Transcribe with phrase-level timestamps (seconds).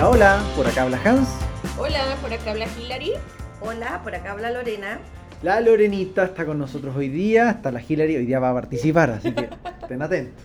[0.00, 1.28] Hola, hola, por acá habla Hans.
[1.78, 3.12] Hola, por acá habla Hilary.
[3.60, 4.98] Hola, por acá habla Lorena.
[5.42, 9.10] La Lorenita está con nosotros hoy día, hasta la Hilary hoy día va a participar,
[9.10, 9.50] así que
[9.82, 10.42] estén atentos.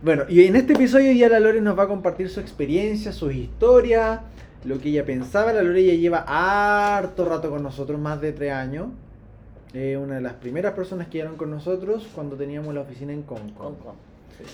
[0.00, 3.10] Bueno, y en este episodio hoy día la Lore nos va a compartir su experiencia,
[3.10, 4.20] sus historias,
[4.64, 5.52] lo que ella pensaba.
[5.52, 8.90] La Lore ya lleva harto rato con nosotros, más de tres años.
[9.74, 13.22] Eh, una de las primeras personas que llegaron con nosotros cuando teníamos la oficina en
[13.22, 13.54] Concon.
[13.54, 13.94] Concon.
[14.38, 14.44] Sí.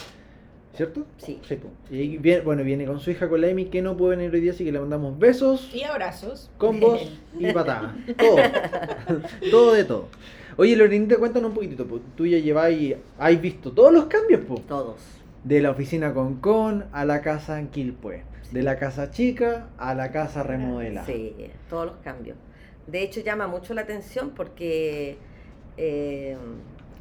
[0.78, 1.04] ¿Cierto?
[1.16, 1.40] Sí.
[1.46, 1.58] Sí.
[1.90, 4.40] Y viene, bueno, viene con su hija, con la Emi, que no puede venir hoy
[4.40, 6.52] día, así que le mandamos besos, Y abrazos.
[6.56, 7.00] combos
[7.38, 7.94] y patadas.
[8.16, 8.36] Todo.
[9.50, 10.08] todo de todo.
[10.56, 11.84] Oye, Lorenita, cuéntanos un poquitito.
[11.84, 11.98] po.
[12.16, 14.62] Tú ya lleváis, has visto todos los cambios, po.
[14.68, 15.00] Todos.
[15.42, 18.22] De la oficina Concon a la casa en Quilpue.
[18.52, 21.04] De la casa chica a la casa remodela.
[21.04, 21.34] Sí,
[21.68, 22.36] todos los cambios.
[22.86, 25.18] De hecho, llama mucho la atención porque
[25.76, 26.36] eh,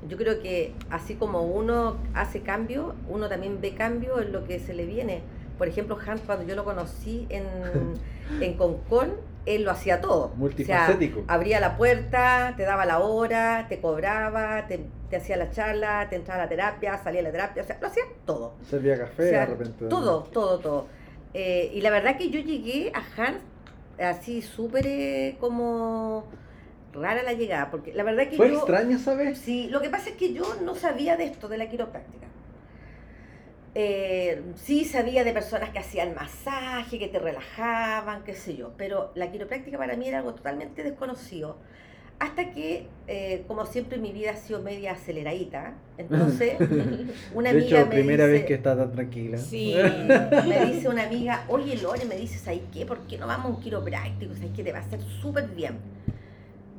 [0.07, 4.59] yo creo que así como uno hace cambio, uno también ve cambio en lo que
[4.59, 5.21] se le viene.
[5.57, 7.45] Por ejemplo, Hans, cuando yo lo conocí en,
[8.41, 9.13] en Concon,
[9.45, 10.33] él lo hacía todo.
[10.35, 11.21] Multifacético.
[11.21, 15.49] O sea, abría la puerta, te daba la hora, te cobraba, te, te hacía la
[15.51, 18.55] charla, te entraba a la terapia, salía a la terapia, o sea, lo hacía todo.
[18.69, 19.85] Servía café O sea, de repente.
[19.87, 20.87] Todo, todo, todo.
[21.33, 23.41] Eh, y la verdad que yo llegué a Hans
[23.99, 26.25] así súper eh, como
[26.97, 28.57] rara la llegada, porque la verdad que ¿Fue yo...
[28.57, 29.37] extraña, sabes?
[29.39, 32.27] Sí, lo que pasa es que yo no sabía de esto, de la quiropráctica.
[33.79, 39.11] Eh, sí sabía de personas que hacían masaje, que te relajaban, qué sé yo, pero
[39.13, 41.57] la quiropráctica para mí era algo totalmente desconocido.
[42.19, 45.75] Hasta que, eh, como siempre, mi vida ha sido media aceleradita.
[45.99, 46.55] Entonces,
[47.35, 49.37] una de amiga hecho, me primera dice, vez que está tan tranquila.
[49.37, 49.75] Sí.
[50.47, 52.87] me dice una amiga, oye Lore, me dice, ¿sabes qué?
[52.87, 54.33] ¿Por qué no vamos a un quiropráctico?
[54.33, 54.63] ¿Sabes qué?
[54.63, 55.77] Te va a hacer súper bien.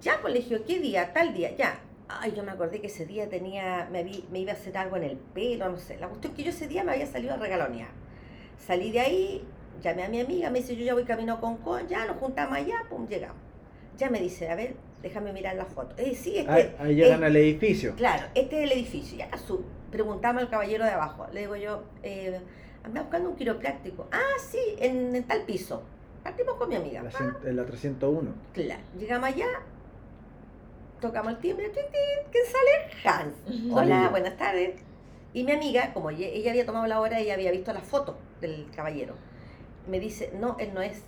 [0.00, 1.12] Ya, colegio, ¿qué día?
[1.12, 1.80] Tal día, ya.
[2.08, 4.96] Ay, yo me acordé que ese día tenía, me, vi- me iba a hacer algo
[4.96, 5.98] en el pelo, no sé.
[5.98, 7.88] La cuestión es que yo ese día me había salido a regalonear.
[8.58, 9.45] Salí de ahí,
[9.83, 12.56] llamé a mi amiga, me dice, yo ya voy camino con con, ya nos juntamos
[12.56, 13.36] allá, pum, llegamos.
[13.98, 15.95] Ya me dice, a ver, déjame mirar la foto.
[15.98, 17.94] Eh, sí, este, Ahí, ahí llegan eh, al edificio.
[17.96, 19.18] Claro, este es el edificio.
[19.18, 21.27] Ya su, preguntamos al caballero de abajo.
[21.33, 22.40] Le digo yo, eh,
[22.84, 24.06] anda buscando un quiropráctico.
[24.12, 25.83] Ah, sí, en, en tal piso.
[26.23, 27.02] Partimos con mi amiga.
[27.02, 28.30] La, Ah, en la 301.
[28.55, 28.80] claro.
[28.98, 29.46] Llegamos allá,
[31.01, 33.09] tocamos el timbre, ¿quién sale?
[33.19, 33.35] Hans.
[33.73, 34.81] Hola, buenas tardes.
[35.33, 38.19] Y mi amiga, como ella, ella había tomado la hora, ella había visto la foto
[38.41, 39.14] del caballero.
[39.86, 41.03] Me dice, no, él no es.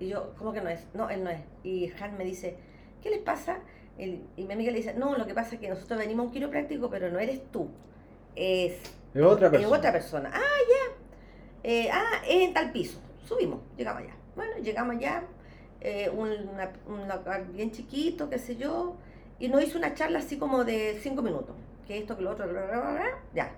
[0.00, 0.86] Y yo, ¿cómo que no es?
[0.94, 1.40] No, él no es.
[1.64, 2.56] Y Hans me dice,
[3.02, 3.58] ¿qué les pasa?
[3.98, 6.32] Y mi amiga le dice, no, lo que pasa es que nosotros venimos a un
[6.32, 7.68] quiropráctico, pero no eres tú.
[8.34, 8.74] Es,
[9.14, 9.76] Es otra es persona.
[9.76, 10.30] otra persona.
[10.32, 10.94] Ah, ya.
[11.64, 13.00] Eh, ah, es en tal piso.
[13.24, 14.14] Subimos, llegamos allá.
[14.34, 15.22] Bueno, llegamos allá.
[15.80, 18.96] eh, un una- un local bien chiquito, qué sé yo.
[19.38, 21.54] Y nos hizo una charla así como de cinco minutos.
[21.86, 23.04] Que esto, que lo otro, bla, bla,
[23.34, 23.52] ya.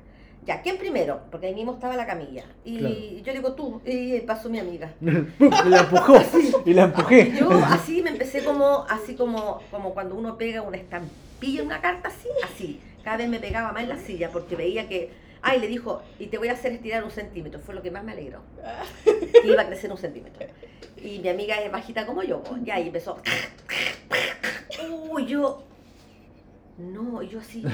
[0.46, 1.20] Ya, ¿quién primero?
[1.30, 2.44] Porque ahí mismo estaba la camilla.
[2.64, 2.94] Y Claro.
[2.94, 4.92] yo le digo tú, y pasó mi amiga.
[5.00, 6.14] Y la empujó.
[6.64, 7.32] y la empujé.
[7.38, 11.80] Yo así me empecé como, así como, como cuando uno pega una estampilla en una
[11.82, 12.80] carta, así, así.
[13.04, 15.10] Cada vez me pegaba más en la silla porque veía que,
[15.42, 17.60] ay, le dijo, y te voy a hacer estirar un centímetro.
[17.60, 18.40] Fue lo que más me alegró.
[19.04, 20.46] Que iba a crecer un centímetro.
[20.96, 23.18] Y mi amiga es bajita como yo, pues, ya, y empezó.
[25.10, 25.62] Uy, yo.
[26.76, 27.64] No, y yo así.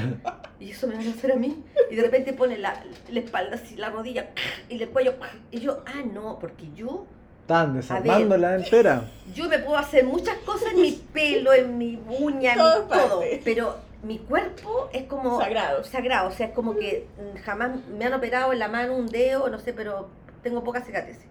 [0.58, 1.62] Y eso me van a hacer a mí.
[1.90, 4.30] Y de repente pone la, la espalda así, la rodilla,
[4.68, 5.14] y el cuello.
[5.50, 7.06] Y yo, ah, no, porque yo
[7.42, 9.10] Están desarmándola entera.
[9.34, 13.22] yo me puedo hacer muchas cosas en mi pelo, en mi uña, en mi todo,
[13.44, 15.82] pero mi cuerpo es como Sagrado.
[15.84, 19.06] sagrado, o sea, es como que mm, jamás me han operado en la mano un
[19.06, 20.08] dedo, no sé, pero
[20.42, 21.24] tengo pocas cicatrices.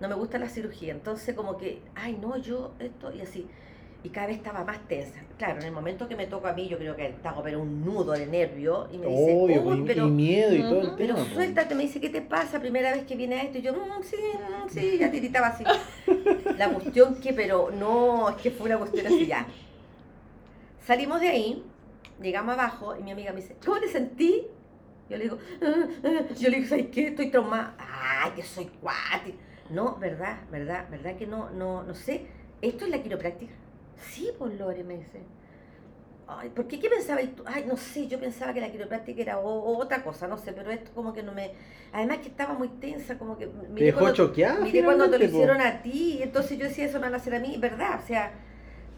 [0.00, 3.46] No me gusta la cirugía, entonces como que, ay, no, yo esto y así.
[4.02, 5.18] Y cada vez estaba más tensa.
[5.36, 7.84] Claro, en el momento que me toca a mí, yo creo que estaba pero un
[7.84, 10.96] nudo de nervio y me dice, Obvio, "Uy, pero y miedo y todo el tema.
[10.96, 11.24] pero po.
[11.34, 12.60] suéltate, me dice, ¿qué te pasa?
[12.60, 13.58] Primera vez que viene a esto.
[13.58, 15.64] Y yo, "Mm, sí, mm, sí, ya tiritaba así.
[16.56, 19.46] La cuestión que, pero no, es que fue una cuestión así ya.
[20.86, 21.64] Salimos de ahí,
[22.20, 24.46] llegamos abajo y mi amiga me dice, ¿cómo te sentí?
[25.08, 26.34] Yo le digo, "Ah, ah".
[26.36, 27.08] yo le digo, ¿sabes qué?
[27.08, 27.74] Estoy traumada.
[27.78, 29.34] Ay, que soy cuati.
[29.70, 32.26] No, verdad, verdad, verdad que no, no, no sé.
[32.62, 33.52] ¿Esto es la quiropráctica?
[34.10, 35.20] Sí, por Lore, me dice.
[36.28, 36.80] Ay, ¿por qué?
[36.80, 37.44] ¿Qué pensabas tú?
[37.46, 40.72] Ay, no sé, yo pensaba que la quiropráctica era o- otra cosa, no sé, pero
[40.72, 41.52] esto como que no me...
[41.92, 43.46] Además que estaba muy tensa, como que...
[43.46, 44.58] Te miré dejó cuando- choqueada.
[44.60, 45.30] Miré cuando te lo po.
[45.30, 48.00] hicieron a ti, entonces yo decía, eso me van a hacer a mí, ¿verdad?
[48.02, 48.32] O sea,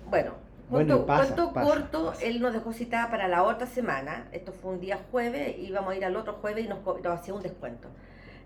[0.09, 0.37] bueno,
[0.71, 2.25] Bueno, pasa, cuento pasa, corto, pasa.
[2.25, 5.97] él nos dejó citada para la otra semana, esto fue un día jueves, íbamos a
[5.97, 7.89] ir al otro jueves y nos, hacía un descuento.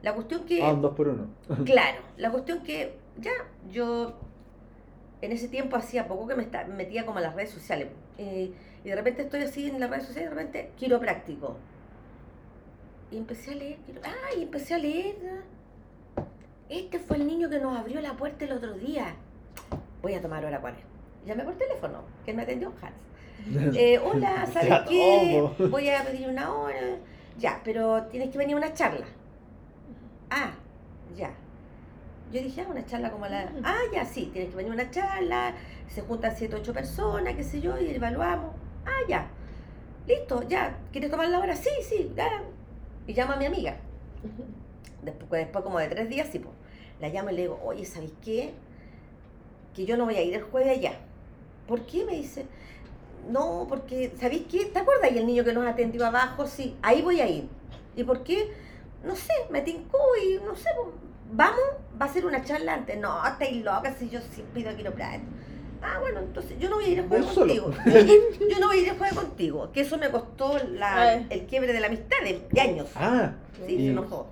[0.03, 0.63] La cuestión que...
[0.63, 1.27] Ah, un dos por uno.
[1.65, 3.33] Claro, la cuestión que ya
[3.71, 4.15] yo
[5.21, 6.47] en ese tiempo hacía poco que me
[6.77, 7.89] metía como a las redes sociales
[8.19, 8.53] eh,
[8.85, 11.57] y de repente estoy así en las redes sociales, de repente quiropráctico.
[13.11, 15.17] Y empecé a leer, ah, y empecé a leer.
[16.69, 19.15] este fue el niño que nos abrió la puerta el otro día.
[20.01, 20.92] Voy a tomar hora con él.
[21.27, 22.95] Llamé por teléfono, que me atendió Hans.
[23.77, 25.49] Eh, hola, ¿sabes qué?
[25.69, 26.97] Voy a pedir una hora.
[27.39, 29.07] Ya, pero tienes que venir a una charla.
[30.31, 30.53] Ah,
[31.17, 31.31] ya.
[32.33, 33.53] Yo dije, ah, una charla como la...
[33.65, 35.55] Ah, ya, sí, tienes que venir a una charla,
[35.89, 38.55] se juntan siete, ocho personas, qué sé yo, y evaluamos.
[38.87, 39.27] Ah, ya.
[40.07, 40.79] Listo, ya.
[40.93, 41.57] ¿Quieres tomar la hora?
[41.57, 42.43] Sí, sí, ya.
[43.07, 43.77] Y llama a mi amiga.
[45.03, 46.55] Después, después como de tres días, sí, pues.
[47.01, 48.55] La llamo y le digo, oye, ¿sabes qué?
[49.75, 50.93] Que yo no voy a ir el jueves allá.
[51.73, 52.05] ¿Por qué?
[52.05, 52.45] Me dice.
[53.31, 54.67] No, porque, ¿sabéis qué?
[54.67, 55.11] ¿Te acuerdas?
[55.11, 57.49] Y el niño que nos atendió abajo, sí, ahí voy a ir.
[57.97, 58.53] ¿Y por qué?
[59.03, 60.89] No sé, me tincó y no sé, pues,
[61.33, 61.59] vamos,
[61.99, 62.99] va a ser una charla antes.
[62.99, 65.25] No, estáis loca si yo sí pido quiropráctico.
[65.81, 67.55] Ah, bueno, entonces yo no voy a ir Ven solo.
[67.65, 67.71] contigo.
[67.87, 69.73] Yo, yo no voy a ir el jueves contigo.
[69.73, 72.91] Que eso me costó la- el quiebre de la amistad de, de años.
[72.97, 73.33] Ah,
[73.67, 74.27] Sí, y se enojó.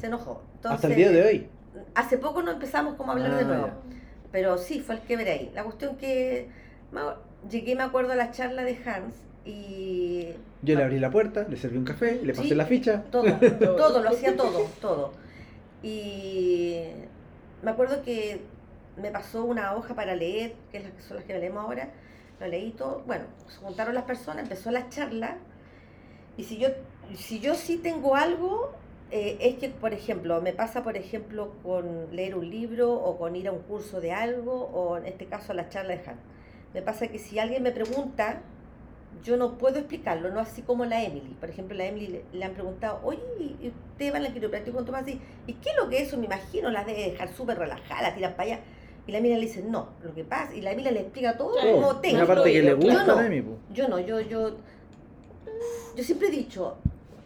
[0.00, 0.42] Se enojó.
[0.54, 1.48] Entonces, hasta el día de hoy.
[1.94, 3.66] Hace poco no empezamos como a hablar Ah, de nuevo.
[3.66, 3.74] ya.
[4.32, 5.50] Pero sí, fue el quiebre ahí.
[5.54, 6.48] La cuestión que
[7.50, 9.14] llegué, me acuerdo, a la charla de Hans
[9.44, 10.28] y
[10.62, 12.54] Yo le abrí la puerta, le serví un café, le pasé Sí.
[12.54, 13.02] la ficha.
[13.10, 13.24] todo,
[13.76, 15.12] todo, lo hacía todo, todo.
[15.82, 16.82] Y
[17.62, 18.40] me acuerdo que
[18.96, 21.90] me pasó una hoja para leer, que son las que leemos ahora,
[22.40, 25.36] lo leí todo, bueno, se juntaron las personas, empezó la charla,
[26.36, 26.68] y si yo,
[27.14, 28.72] si yo sí tengo algo,
[29.10, 33.34] eh, es que, por ejemplo, me pasa, por ejemplo, con leer un libro o con
[33.36, 36.16] ir a un curso de algo, o en este caso a la charla de Han.
[36.74, 38.42] Me pasa que si alguien me pregunta,
[39.24, 41.34] yo no puedo explicarlo, no así como la Emily.
[41.40, 44.84] Por ejemplo, la Emily le, le han preguntado, oye, ¿y usted va al quiropráctico con
[44.86, 45.08] Tomás?
[45.08, 46.18] Y, ¿y qué es lo que es eso?
[46.18, 48.60] Me imagino, las debe dejar súper relajadas, la tiran para allá.
[49.06, 51.54] Y la Emily le dice, no, lo que pasa, y la Emily le explica todo
[51.54, 51.72] Claro.
[51.72, 52.16] como Oh, tengo.
[52.18, 53.16] una parte que le Yo gusta no.
[53.16, 53.40] de mí.
[53.40, 53.56] po.
[53.72, 54.56] Yo no, yo, yo,
[55.96, 56.76] yo siempre he dicho,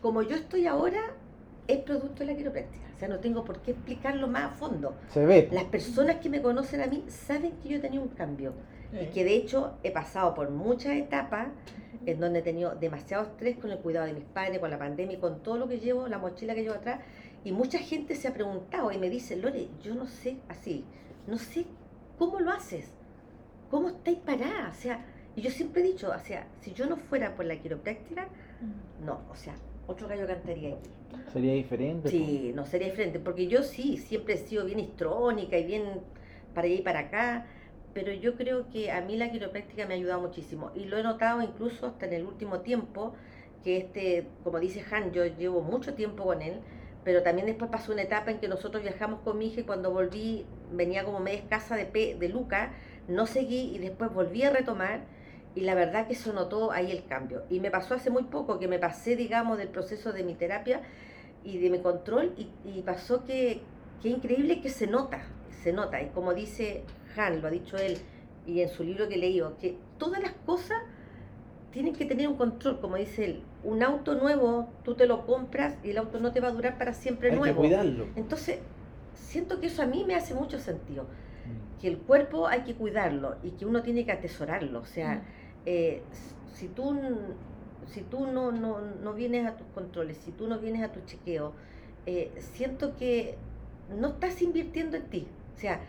[0.01, 1.01] como yo estoy ahora,
[1.67, 2.85] es producto de la quiropráctica.
[2.95, 4.95] O sea, no tengo por qué explicarlo más a fondo.
[5.13, 5.49] Se ve.
[5.51, 8.53] Las personas que me conocen a mí saben que yo he tenido un cambio.
[9.01, 11.49] Y que de hecho he pasado por muchas etapas
[12.05, 15.19] en donde he tenido demasiado estrés con el cuidado de mis padres, con la pandemia
[15.19, 17.01] con todo lo que llevo, la mochila que llevo atrás.
[17.45, 20.85] Y mucha gente se ha preguntado y me dice, Lore, yo no sé así,
[21.27, 21.65] no sé
[22.19, 22.93] cómo lo haces,
[23.71, 24.69] cómo estáis parada.
[24.71, 25.05] O sea,
[25.35, 28.29] y yo siempre he dicho, o sea, si yo no fuera por la quiropráctica,
[29.05, 29.55] no, o sea,
[29.87, 30.91] otro gallo cantaría aquí.
[31.33, 32.09] Sería diferente.
[32.09, 35.85] Sí, no sería diferente, porque yo sí, siempre he sido bien histrónica y bien
[36.55, 37.47] para allá y para acá,
[37.95, 41.03] pero yo creo que a mí la quiropráctica me ha ayudado muchísimo y lo he
[41.03, 43.15] notado incluso hasta en el último tiempo,
[43.65, 46.61] que este, como dice Han, yo llevo mucho tiempo con él,
[47.05, 49.91] pero también después pasó una etapa en que nosotros viajamos con mi hija y cuando
[49.93, 52.73] volví venía como media escasa de, pe- de Luca,
[53.09, 55.01] no seguí y después volví a retomar
[55.55, 57.43] y la verdad que se notó ahí el cambio.
[57.51, 60.81] Y me pasó hace muy poco que me pasé, digamos, del proceso de mi terapia
[61.45, 63.63] y de mi control y, y pasó que,
[64.01, 66.01] que increíble que se nota, se nota.
[66.01, 66.85] Y como dice
[67.17, 67.99] Lo ha dicho él
[68.47, 70.79] y en su libro que he leído, que todas las cosas
[71.71, 73.43] tienen que tener un control, como dice él.
[73.65, 76.77] Un auto nuevo, tú te lo compras y el auto no te va a durar
[76.79, 77.61] para siempre Hay que nuevo.
[77.61, 78.07] cuidarlo.
[78.17, 78.59] Entonces,
[79.15, 81.81] siento que eso a mí me hace mucho sentido, Mm.
[81.81, 84.81] que el cuerpo hay que cuidarlo y que uno tiene que atesorarlo.
[84.81, 85.23] O sea,
[85.67, 86.03] eh,
[86.53, 86.97] si tú,
[87.87, 91.01] si tú no, no, no vienes a tus controles, si tú no vienes a tu
[91.07, 91.53] chequeo,
[92.07, 93.37] eh, siento que
[93.99, 95.27] no estás invirtiendo en ti.
[95.57, 95.81] O sea,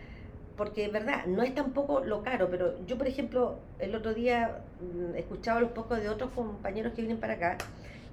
[0.58, 4.60] porque es verdad, no es tampoco lo caro, pero yo, por ejemplo, el otro día
[4.82, 7.58] mm, escuchaba los pocos de otros compañeros que vienen para acá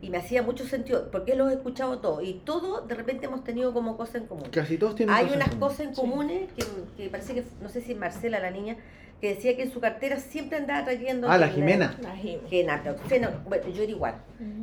[0.03, 3.45] y me hacía mucho sentido, porque los he escuchado todos y todos de repente hemos
[3.45, 4.49] tenido como cosas en común.
[4.51, 5.69] Casi todos tienen Hay cosas unas en común.
[5.69, 6.01] cosas en Sí.
[6.01, 6.65] comunes que,
[6.97, 8.77] que parece que, no sé si Marcela, la niña,
[9.21, 11.29] que decía que en su cartera siempre andaba trayendo...
[11.31, 11.95] Ah, la Jimena.
[12.01, 12.15] La.
[12.49, 14.15] Que naproxeno, bueno, yo era igual,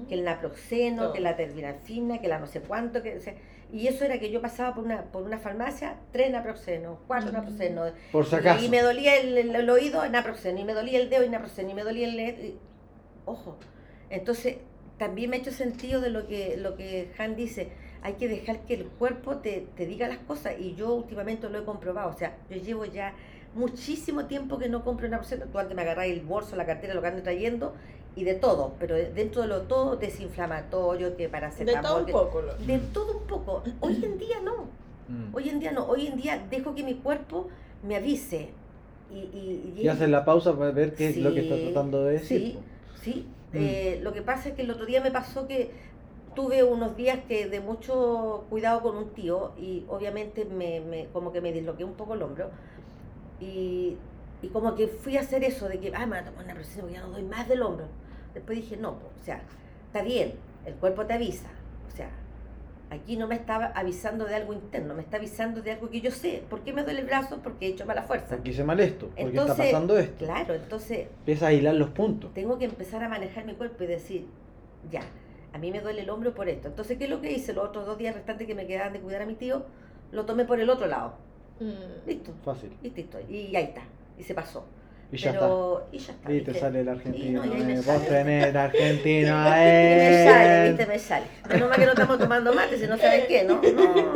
[0.10, 1.14] que el naproxeno, Todo.
[1.14, 3.36] que la terbinafina, que la no sé cuánto, que, o sea,
[3.72, 7.84] y eso era que yo pasaba por una, por una farmacia, tres naproxeno, cuatro naproxeno,
[8.12, 8.64] Por si acaso.
[8.64, 11.70] y me dolía el, el- el oído, naproxeno, y me dolía el dedo, y naproxeno,
[11.70, 12.20] y me dolía el...
[12.46, 12.58] y-
[13.26, 13.58] ojo,
[14.10, 14.58] entonces
[14.98, 17.70] también me ha hecho sentido de lo que, lo que Han dice,
[18.02, 21.60] hay que dejar que el cuerpo te, te diga las cosas, y yo últimamente lo
[21.60, 23.14] he comprobado, o sea, yo llevo ya
[23.54, 27.02] muchísimo tiempo que no compro naproxeno, tú antes me agarráis el bolso, la cartera, lo
[27.02, 27.76] que ando trayendo,
[28.18, 32.12] y de todo, pero dentro de lo todo desinflamatorio, que para De todo un que,
[32.12, 32.42] poco.
[32.42, 33.64] lo- de todo un poco.
[33.80, 34.66] Hoy en día no.
[35.08, 35.36] Mm.
[35.36, 37.48] Hoy en día no, hoy en día dejo que mi cuerpo
[37.84, 38.50] me avise.
[39.12, 42.04] Y, y, y- Y haces la pausa para ver qué es lo que está tratando
[42.04, 42.42] de decir.
[42.42, 42.60] sí.
[43.02, 43.58] sí, Mm.
[43.58, 45.72] eh, lo que pasa es que el otro día me pasó que
[46.36, 51.32] tuve unos días que de mucho cuidado con un tío y obviamente me, me- como
[51.32, 52.50] que me disloqué un poco el hombro
[53.40, 53.96] y,
[54.42, 56.54] y como que fui a hacer eso de que, ah, me voy a tomar una
[56.56, 57.86] presión porque ya no doy más del hombro.
[58.38, 59.42] Después dije, no, po, o sea,
[59.88, 60.34] está bien,
[60.66, 61.48] el cuerpo te avisa,
[61.92, 62.10] o sea,
[62.92, 66.12] aquí no me está avisando de algo interno, me está avisando de algo que yo
[66.12, 66.44] sé.
[66.48, 67.40] ¿Por qué me duele el brazo?
[67.44, 68.36] Porque he hecho mala fuerza.
[68.36, 70.26] Porque hice mal esto, porque está pasando esto.
[70.26, 72.32] Claro, entonces Empieza a hilar los puntos.
[72.36, 74.28] tengo que empezar a manejar mi cuerpo y decir,
[74.92, 75.02] ya,
[75.52, 76.68] a mí me duele el hombro por esto.
[76.68, 77.54] Entonces, ¿qué es lo que hice?
[77.54, 79.66] Los otros dos días restantes que me quedaban de cuidar a mi tío,
[80.12, 81.16] lo tomé por el otro lado.
[81.60, 82.08] Mm.
[82.08, 82.72] Listo, Fácil.
[82.84, 83.20] y listo.
[83.28, 83.82] Y ahí está,
[84.20, 84.64] y se pasó.
[85.12, 86.34] Y ya Pero, y ya está.
[86.34, 86.54] Y te ¿viste?
[86.54, 87.46] sale el Y argentino.
[87.46, 87.98] no, y ahí me eh, sale.
[88.00, 89.48] Vos tenés el argentino.
[89.90, 90.70] Y me sale, eh.
[90.70, 91.26] viste, me sale.
[91.50, 93.56] Menos mal que no estamos tomando mate, si no saben qué, ¿no?
[93.62, 94.14] No.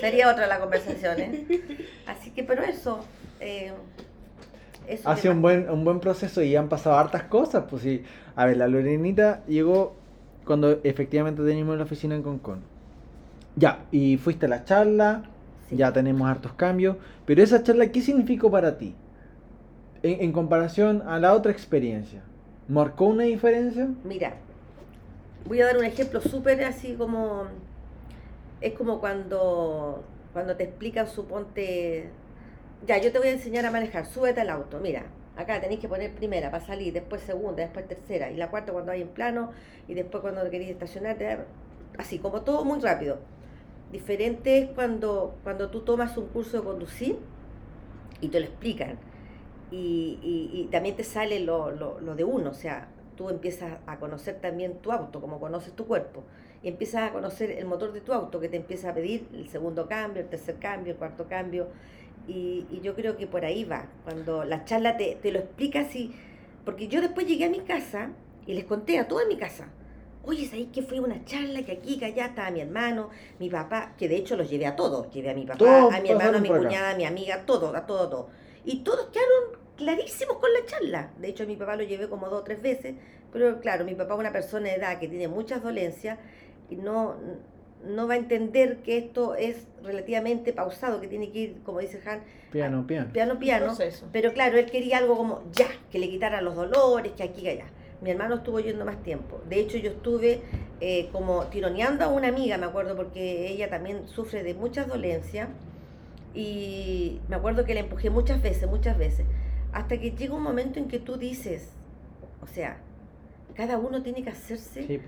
[0.00, 1.46] Sería otra la conversación, ¿eh?
[2.06, 3.04] Así que, pero eso.
[3.40, 3.72] Eh,
[4.86, 7.64] eso Ha que sido un buen, un buen proceso y han pasado hartas cosas.
[7.68, 8.02] Pues sí.
[8.36, 9.94] A ver, la Lorenita llegó
[10.44, 12.62] cuando efectivamente teníamos la oficina en Concon.
[13.56, 15.24] Ya, y fuiste a la charla,
[15.68, 15.76] Sí.
[15.76, 16.96] ya tenemos hartos cambios.
[17.26, 18.94] Pero esa charla, ¿qué significó para ti?
[20.02, 22.22] En, comparación a la otra experiencia.
[22.68, 23.88] ¿Marcó una diferencia?
[24.04, 24.34] Mira,
[25.46, 27.44] voy a dar un ejemplo súper así como.
[28.60, 32.10] Es como cuando, cuando te explican, suponte.
[32.86, 34.78] Ya, yo te voy a enseñar a manejar, súbete al auto.
[34.78, 38.72] Mira, acá tenéis que poner primera para salir, después segunda, después tercera, y la cuarta
[38.72, 39.50] cuando hay en plano,
[39.88, 41.38] y después cuando queréis estacionarte.
[41.96, 43.18] Así, como todo muy rápido.
[43.90, 47.18] Diferente es cuando, cuando tú tomas un curso de conducir
[48.20, 48.98] y te lo explican.
[49.70, 53.78] Y, y- y también te sale lo, lo- lo de uno, o sea, tú empiezas
[53.86, 56.24] a conocer también tu auto, como conoces tu cuerpo.
[56.62, 59.48] Y empiezas a conocer el motor de tu auto, que te empieza a pedir el
[59.48, 61.68] segundo cambio, el tercer cambio, el cuarto cambio.
[62.26, 65.80] Y, y yo creo que por ahí va, cuando la charla te, te lo explica
[65.80, 66.14] así.
[66.64, 68.10] Porque yo después llegué a mi casa
[68.46, 69.68] y les conté a toda mi casa.
[70.24, 71.62] Oye, ¿sabéis que fui a una charla?
[71.62, 73.08] Que aquí, que allá estaba mi hermano,
[73.38, 75.10] mi papá, que de hecho los llevé a todos.
[75.10, 77.74] Llevé a mi papá, Todos a mi hermano, a mi cuñada, a mi amiga, todo,
[77.74, 78.28] a todo, todo.
[78.68, 81.10] Y todos quedaron clarísimos con la charla.
[81.18, 82.96] De hecho, a mi papá lo llevé como dos o tres veces.
[83.32, 86.18] Pero claro, mi papá es una persona de edad que tiene muchas dolencias
[86.68, 87.16] y no,
[87.82, 91.98] no va a entender que esto es relativamente pausado, que tiene que ir, como dice
[92.06, 92.20] Han,
[92.52, 93.10] Piano, piano.
[93.10, 93.74] piano, piano.
[94.12, 97.50] Pero claro, él quería algo como ya, que le quitara los dolores, que aquí, que
[97.50, 97.66] allá.
[98.02, 99.40] Mi hermano estuvo yendo más tiempo.
[99.48, 100.42] De hecho, yo estuve
[100.82, 105.48] eh, como tironeando a una amiga, me acuerdo, porque ella también sufre de muchas dolencias.
[106.34, 109.26] Y me acuerdo que la empujé muchas veces, muchas veces.
[109.72, 111.70] Hasta que llega un momento en que tú dices,
[112.40, 112.78] o sea,
[113.54, 115.00] cada uno tiene que hacerse Sí,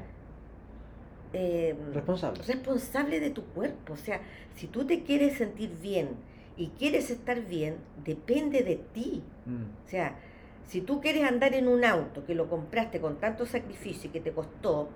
[1.32, 2.42] eh, responsable.
[2.42, 3.92] responsable de tu cuerpo.
[3.92, 4.20] O sea,
[4.54, 6.08] si tú te quieres sentir bien
[6.56, 9.22] y quieres estar bien, depende de ti.
[9.46, 9.62] Mm.
[9.86, 10.16] O sea,
[10.66, 14.20] si tú quieres andar en un auto que lo compraste con tanto sacrificio y que
[14.20, 14.88] te costó,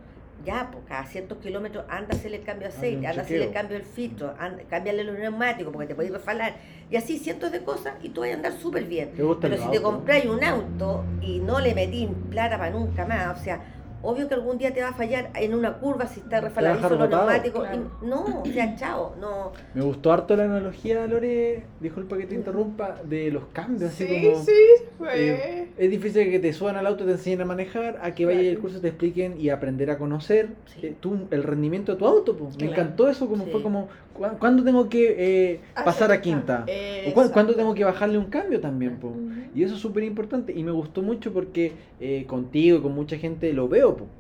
[0.45, 3.45] ya, pues cada ciertos kilómetros, anda a hacerle el cambio de aceite, anda a hacerle
[3.47, 6.57] el cambio del filtro, anda, cámbiale los neumáticos porque te puedes refalar.
[6.91, 9.13] Y así cientos de cosas y tú vas a andar súper bien.
[9.13, 13.07] ¿Te gustan Pero si te compráis un auto y no le metís plata para nunca
[13.07, 13.74] más, o sea,
[14.05, 16.89] obvio que algún día te va a fallar en una curva si está dejar refaladizo
[16.91, 17.63] los neumáticos.
[17.63, 17.91] Claro.
[18.03, 19.53] no, o sea, chao, no.
[19.75, 24.23] Me gustó harto la analogía, Lore, disculpa que te interrumpa, de los cambios, así Sí,
[24.31, 24.45] como...
[24.45, 24.53] sí,
[24.99, 25.11] fue.
[25.31, 28.43] eh, es difícil que te suban al auto, te enseñen a manejar, a que vayas
[28.43, 28.57] Claro.
[28.57, 30.87] al curso, te expliquen y aprender a conocer Sí.
[30.87, 32.37] eh, tú, el rendimiento de tu auto.
[32.37, 32.45] po.
[32.51, 32.73] Me Claro.
[32.73, 33.51] encantó eso, como Sí.
[33.51, 36.65] fue como, ¿cu- ¿cuándo tengo que eh, pasar a quinta?
[37.11, 38.97] ¿O cu- ¿Cuándo tengo que bajarle un cambio también?
[38.97, 39.09] po?
[39.55, 43.17] Y eso es súper importante y me gustó mucho porque eh, contigo y con mucha
[43.19, 43.97] gente lo veo.
[43.97, 44.05] po.
[44.05, 44.11] Ujú.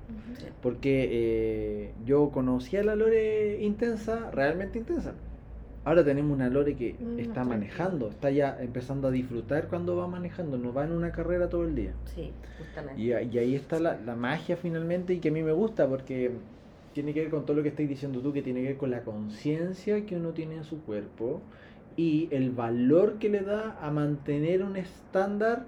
[0.62, 5.12] Porque eh, yo conocí a la Lore intensa, realmente intensa.
[5.84, 10.56] Ahora tenemos una Lore que está manejando, está ya empezando a disfrutar cuando va manejando,
[10.56, 11.92] no va en una carrera todo el día.
[12.14, 13.02] Sí, justamente.
[13.02, 16.30] Y ahí está la, la magia finalmente y que a mí me gusta porque
[16.94, 18.90] tiene que ver con todo lo que estás diciendo tú, que tiene que ver con
[18.90, 21.42] la conciencia que uno tiene en su cuerpo
[21.96, 25.66] y el valor que le da a mantener un estándar,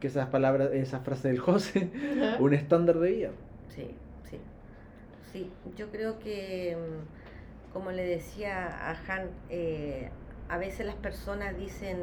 [0.00, 1.90] que esas palabras, esa frase del José,
[2.40, 3.30] un estándar de vida.
[3.68, 3.88] Sí,
[4.28, 4.38] sí.
[5.32, 10.10] Sí, yo creo que, mm, como le decía a Han, eh,
[10.48, 11.98] a veces las personas dicen,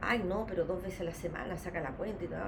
[0.00, 2.38] ay no, pero dos veces a la semana saca la cuenta y todo.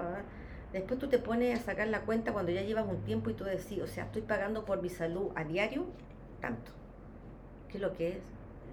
[0.72, 3.44] Después tú te pones a sacar la cuenta cuando ya llevas un tiempo y tú
[3.44, 5.86] decís, o sea, estoy pagando por mi salud a diario
[6.40, 6.72] tanto.
[7.68, 8.18] ¿Qué es lo que es?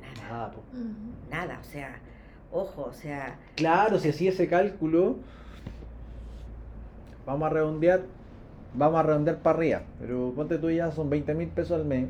[0.02, 0.52] Nada,
[1.30, 2.00] Nada, nada, o sea,
[2.52, 5.16] ojo, o sea, Claro, si así ese cálculo,
[7.25, 8.02] vamos a redondear,
[8.74, 12.08] vamos a redondear para arriba, pero ponte tú ya son 20 mil pesos al mes,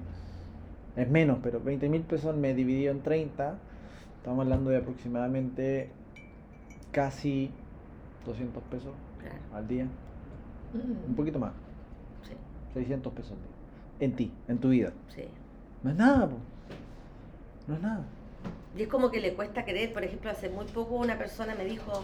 [0.95, 3.55] es menos, pero 20 mil pesos al mes dividido en 30,
[4.17, 5.89] estamos hablando de aproximadamente
[6.91, 7.51] casi
[8.25, 9.87] 200 pesos claro, al día,
[10.73, 10.85] Ujú.
[11.07, 11.53] un poquito más,
[12.27, 12.33] sí,
[12.73, 14.91] 600 pesos al día, en ti, en tu vida.
[15.13, 15.25] sí.
[15.83, 16.37] No es nada, po.
[17.67, 18.03] no es nada.
[18.75, 21.63] Y es como que le cuesta creer, por ejemplo, hace muy poco una persona me
[21.63, 22.03] dijo,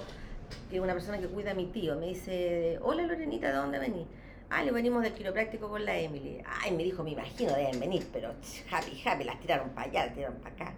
[0.70, 4.06] que una persona que cuida a mi tío, me dice, hola Lorenita, ¿de dónde venís?
[4.50, 6.42] Ah, le venimos del quiropráctico con la Emily.
[6.62, 8.34] Ay, me dijo, me imagino, deben venir, pero
[8.70, 10.74] happy, happy, las tiraron para allá, las tiraron para acá.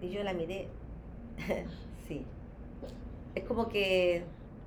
[0.00, 0.68] Y yo la miré,
[2.08, 2.24] sí.
[3.34, 4.22] Es como que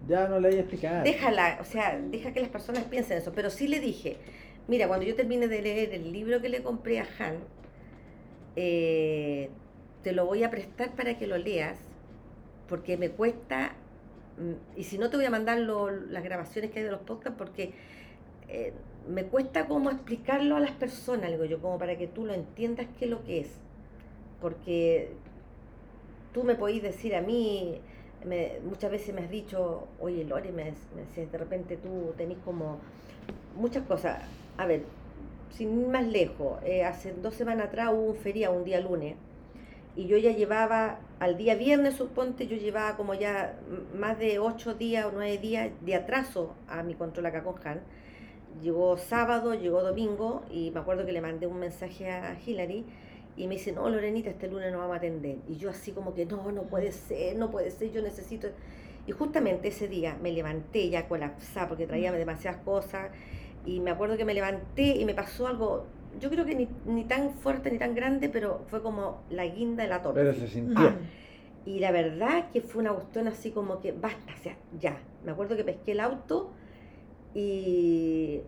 [0.07, 1.03] Ya no le voy a explicar.
[1.03, 3.31] déjala, o sea, deja que las personas piensen eso.
[3.33, 4.17] Pero sí le dije,
[4.67, 7.37] mira, cuando yo termine de leer el libro que le compré a Han,
[8.55, 9.49] eh,
[10.03, 11.77] te lo voy a prestar para que lo leas,
[12.69, 13.73] porque me cuesta,
[14.39, 17.01] mm, y si no te voy a mandar lo- las grabaciones que hay de los
[17.01, 17.73] podcasts, porque
[18.49, 18.73] eh,
[19.09, 22.87] me cuesta como explicarlo a las personas, digo yo, como para que tú lo entiendas
[22.99, 23.49] qué es lo que es.
[24.41, 25.09] Porque
[26.33, 27.79] tú me podéis decir a mí,
[28.63, 30.63] muchas veces me has dicho, oye Lore, me,
[30.95, 32.79] me decías, de repente tú tenés como
[33.55, 34.21] muchas cosas.
[34.57, 34.83] A ver,
[35.51, 39.15] sin ir más lejos, eh, hace dos semanas atrás hubo un feria, un día lunes,
[39.95, 43.57] y yo ya llevaba, al día viernes, suponte, yo llevaba como ya
[43.97, 47.81] más de ocho días o nueve días de atraso a mi control acá con Han.
[48.61, 52.85] Llegó sábado, llegó domingo, y me acuerdo que le mandé un mensaje a Hillary,
[53.37, 55.37] y me dice, no, Lorenita, este lunes no vamos a atender.
[55.47, 58.47] Y yo así como que, no, no puede ser, no puede ser, yo necesito...
[59.07, 63.11] Y justamente ese día me levanté ya colapsada porque traía demasiadas cosas,
[63.65, 65.85] y me acuerdo que me levanté y me pasó algo,
[66.19, 69.83] yo creo que ni, ni tan fuerte ni tan grande, pero fue como la guinda
[69.83, 70.21] de la torta.
[70.21, 70.87] Pero se sintió.
[70.87, 70.95] Ah,
[71.65, 74.97] y la verdad que fue una cuestión así como que basta, o sea, ya.
[75.23, 76.51] Me acuerdo que pesqué el auto
[77.35, 78.41] y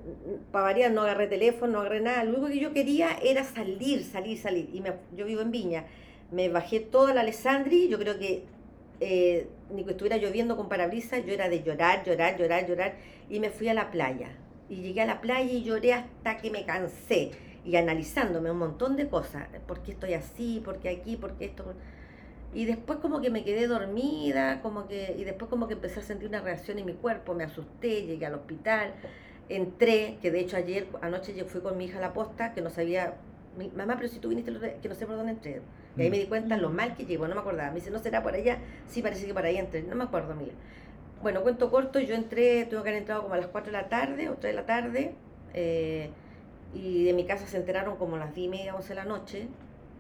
[0.52, 2.24] para variar no agarré teléfono, no agarré nada.
[2.24, 4.70] Lo único que yo quería era salir, salir, salir.
[4.74, 5.86] Y me- yo vivo en Viña.
[6.32, 8.44] Me bajé toda la Alessandri, yo creo que
[9.00, 12.96] eh, ni que estuviera lloviendo con parabrisas, yo era de llorar, llorar, llorar, llorar.
[13.30, 14.30] Y me fui a la playa.
[14.70, 17.32] Y llegué a la playa y lloré hasta que me cansé.
[17.66, 19.48] Y analizándome un montón de cosas.
[19.68, 20.62] ¿Por qué estoy así?
[20.64, 21.18] ¿Por qué aquí?
[21.18, 21.74] ¿Por qué esto?
[22.58, 26.02] Y después como que me quedé dormida, como que, y después como que empecé a
[26.02, 28.96] sentir una reacción en mi cuerpo, me asusté, llegué al hospital,
[29.48, 32.62] entré, que de hecho ayer, anoche yo fui con mi hija a la posta, que
[32.62, 33.14] no sabía,
[33.60, 35.62] mi, mamá, pero si tú viniste, que no sé por dónde entré.
[35.98, 36.12] Y ahí Mm.
[36.12, 37.70] me di cuenta lo mal que llego, no me acordaba.
[37.70, 38.58] Me dice, ¿no será por allá?
[38.88, 40.54] Sí, parece que por ahí entré, no me acuerdo, mira.
[41.22, 43.88] Bueno, cuento corto, yo entré, tuve que haber entrado como a las 4 de la
[43.88, 45.14] tarde o 3 de la tarde,
[45.54, 46.10] eh,
[46.74, 49.06] y de mi casa se enteraron como a las 10 y media, 11 de la
[49.06, 49.48] noche,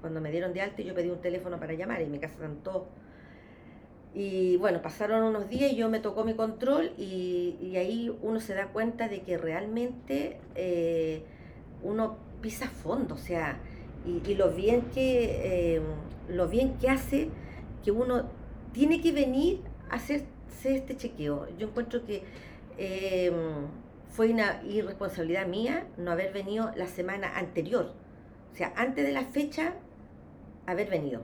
[0.07, 2.35] cuando me dieron de alta yo pedí un teléfono para llamar y en mi casa
[2.35, 2.83] están todos.
[4.13, 8.53] Y bueno, pasaron unos días y yo me tocó mi control y, ahí uno se
[8.55, 11.23] da cuenta de que realmente eh,
[11.83, 13.59] uno pisa fondo, o sea,
[14.05, 17.27] y, lo bien que eh, bien que hace
[17.83, 18.29] que uno
[18.71, 20.25] tiene que venir a hacerse
[20.63, 21.47] este chequeo.
[21.57, 22.23] Yo encuentro que
[22.77, 23.29] eh,
[24.09, 27.91] fue una irresponsabilidad mía no haber venido la semana anterior.
[28.53, 29.75] O sea, antes de la fecha,
[30.67, 31.21] haber venido.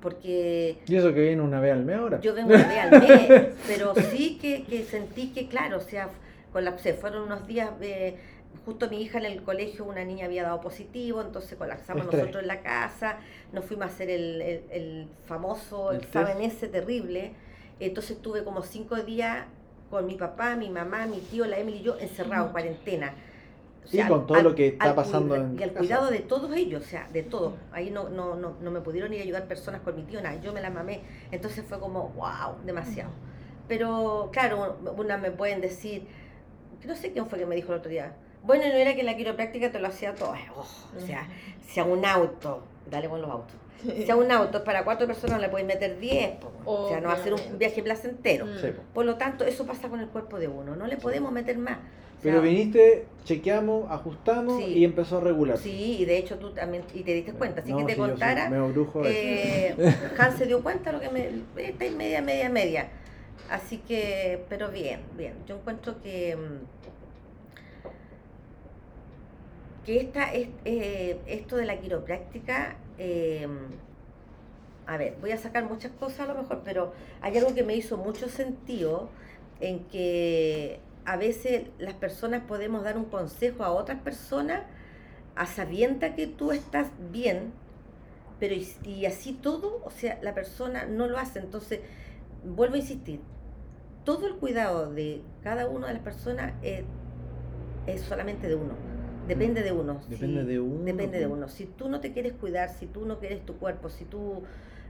[0.00, 2.20] Porque Y eso que viene una vez al mes ahora.
[2.20, 6.08] yo vengo una vez al mes, pero sí que, que sentí que, claro, o sea,
[6.52, 6.94] colapsé.
[6.94, 8.16] Fueron unos días, eh,
[8.64, 12.20] justo mi hija en el colegio, una niña había dado positivo, entonces colapsamos Estrés.
[12.22, 13.18] nosotros en la casa,
[13.52, 17.32] nos fuimos a hacer el, el- el famoso El examen ese terrible.
[17.78, 19.44] Entonces tuve como cinco días
[19.88, 23.14] con mi papá, mi mamá, mi tío, la Emily y yo encerrados, en cuarentena.
[23.84, 25.78] O Y con todo lo que está al pasando cuida- en Y al casa.
[25.80, 27.54] cuidado de todos ellos, o sea, de todos.
[27.72, 30.40] Ahí no, no, no, no me pudieron ir a ayudar personas con mi tío, nada.
[30.40, 31.00] Yo me la mamé.
[31.30, 33.10] Entonces fue como, wow, demasiado.
[33.68, 36.06] Pero claro, una me pueden decir,
[36.84, 38.14] no sé quién fue que me dijo el otro día.
[38.44, 40.34] Bueno, no era que la quiropráctica te lo hacía todo.
[40.56, 40.66] Oh,
[40.96, 41.26] o sea,
[41.66, 43.56] si a un auto, dale con los autos.
[43.82, 46.52] Si a un auto es para cuatro personas le puedes meter diez, po.
[46.64, 48.46] o sea, no va a ser un viaje placentero.
[48.46, 48.58] Mm.
[48.60, 48.82] Sí, po.
[48.94, 51.78] Por lo tanto, eso pasa con el cuerpo de uno, no le podemos meter más.
[52.22, 54.74] Pero viniste, chequeamos, ajustamos Sí.
[54.78, 55.58] y empezó a regular.
[55.58, 58.50] Sí, y de hecho tú también, y te diste cuenta, así No, que te contara,
[59.04, 59.74] eh,
[60.18, 62.88] Han se dio cuenta lo que me, está en media, media, media.
[63.50, 65.34] Así que, pero bien, bien.
[65.46, 66.64] Yo encuentro que, mm,
[69.84, 73.48] que esta, es, eh, esto de la quiropráctica, eh,
[74.86, 77.74] a ver, voy a sacar muchas cosas a lo mejor, pero hay algo que me
[77.74, 79.08] hizo mucho sentido
[79.60, 84.62] en que a veces las personas podemos dar un consejo a otras personas
[85.36, 87.52] a sabienda que tú estás bien,
[88.40, 91.38] pero y, y así todo, o sea, la persona no lo hace.
[91.40, 91.80] Entonces,
[92.44, 93.20] vuelvo a insistir,
[94.04, 96.84] todo el cuidado de cada una de las personas es,
[97.86, 98.74] es solamente de uno.
[99.28, 100.00] Depende de uno.
[100.08, 101.48] Depende Si- de uno, Depende de uno.
[101.48, 104.42] Si tú no te quieres cuidar, si tú no quieres tu cuerpo, si tú,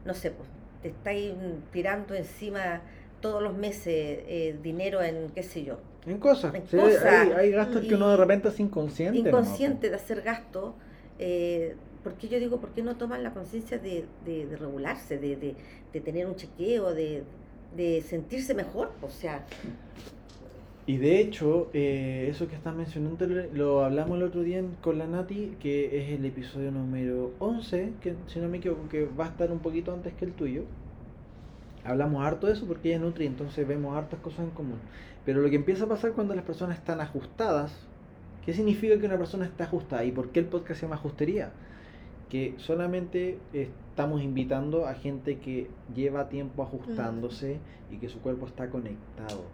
[0.05, 0.49] no sé, pues,
[0.83, 2.83] te estáis mm, tirando encima
[3.23, 3.87] todos los meses
[4.29, 6.55] eh, dinero en, qué sé yo, En cosas.
[6.55, 7.05] En sí, cosas.
[7.05, 9.19] Hay, hay gastos que uno de repente es inconsciente.
[9.33, 10.75] nomás, inconsciente de hacer gasto,
[11.19, 15.37] eh, porque yo digo, ¿por qué no toman la conciencia de, de- de regularse, de,
[15.37, 15.57] de-
[15.93, 17.23] de tener un chequeo, de,
[17.77, 18.91] de sentirse mejor?
[19.03, 19.47] O sea,
[20.87, 24.75] Y de hecho, eh, eso que estás mencionando lo- lo hablamos el otro día en-
[24.81, 29.05] con la Nati, que es el episodio número 11, que si no me equivoco, que
[29.07, 30.65] va a estar un poquito antes que el tuyo.
[31.85, 34.81] Hablamos harto de eso porque ella es Nutri, entonces vemos hartas cosas en común.
[35.25, 37.89] Pero lo que empieza a pasar cuando las personas están ajustadas,
[38.45, 40.05] ¿qué significa que una persona está ajustada?
[40.05, 41.53] ¿Y por qué el podcast se llama ajustería?
[42.33, 47.59] Que solamente estamos invitando a gente que lleva tiempo ajustándose
[47.91, 49.45] y que su cuerpo está conectado.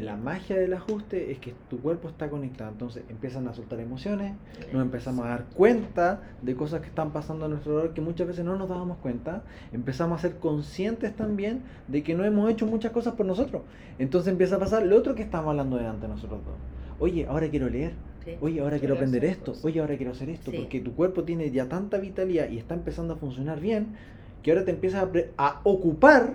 [0.00, 4.32] La magia del ajuste es que tu cuerpo está conectado, entonces empiezan a soltar emociones,
[4.72, 8.26] nos empezamos a dar cuenta de cosas que están pasando a nuestro alrededor que muchas
[8.26, 9.42] veces no nos dábamos cuenta,
[9.74, 13.60] empezamos a ser conscientes también de que no hemos hecho muchas cosas por nosotros.
[13.98, 16.54] Entonces empieza a pasar lo otro que estábamos hablando delante nosotros dos.
[16.98, 17.92] Oye, ahora quiero leer,
[18.40, 20.56] Oye, ahora quiero aprender esto, oye, ahora quiero hacer esto, Sí.
[20.58, 23.88] porque tu cuerpo tiene ya tanta vitalidad y está empezando a funcionar bien,
[24.42, 26.34] que ahora te empiezas a, ocupar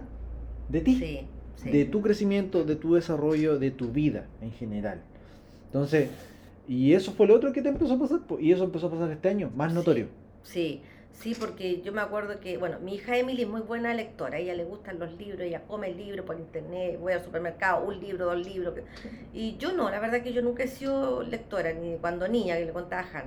[0.68, 1.20] de ti Sí,
[1.56, 1.70] sí.
[1.70, 5.02] de tu crecimiento, de tu desarrollo, de tu vida en general.
[5.66, 6.10] Entonces,
[6.68, 9.12] y eso fue lo otro que te empezó a pasar, y eso empezó a pasar
[9.12, 10.08] este año, más notorio.
[10.44, 14.38] Sí, sí, porque yo me acuerdo que, bueno, mi hija Emily es muy buena lectora,
[14.38, 18.00] a ella le gustan los libros, ella come libros por internet, voy al supermercado, un
[18.00, 18.74] libro, dos libros.
[19.34, 22.66] Y yo no, la verdad que yo nunca he sido lectora, ni cuando niña, que
[22.66, 23.26] le contaba a Han.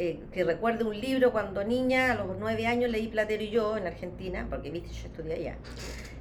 [0.00, 3.76] Eh, que recuerde un libro cuando niña, a los nueve años leí Platero y yo
[3.76, 5.56] en Argentina, porque viste, yo estudié allá.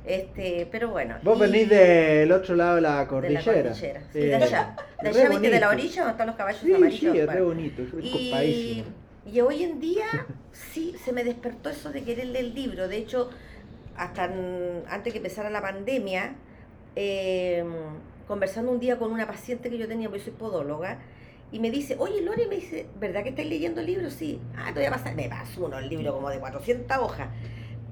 [0.04, 1.18] Este, pero bueno.
[1.22, 3.44] Vos y- venís del otro lado de la de la cordillera.
[3.44, 4.02] cordillera.
[4.12, 4.76] Sí, Eh, de allá.
[5.02, 7.14] De allá, viste, de la orilla donde están los caballos Sí, amarillos.
[7.14, 8.86] sí, es re bonito, es Y, copadísimo.
[9.32, 10.06] Y hoy en día
[10.52, 12.88] sí se me despertó eso de querer leer el libro.
[12.88, 13.30] De hecho,
[13.96, 14.26] hasta
[14.90, 16.36] antes que empezara la pandemia,
[16.96, 17.64] eh,
[18.28, 21.00] conversando un día con una paciente que yo tenía, porque soy podóloga,
[21.52, 24.14] y me dice, oye Lore, me dice, ¿verdad que estáis leyendo libros?
[24.14, 24.40] Sí.
[24.56, 25.16] Ah, te voy a pasar.
[25.16, 27.30] Me pasó uno, el libro como de 400 hojas.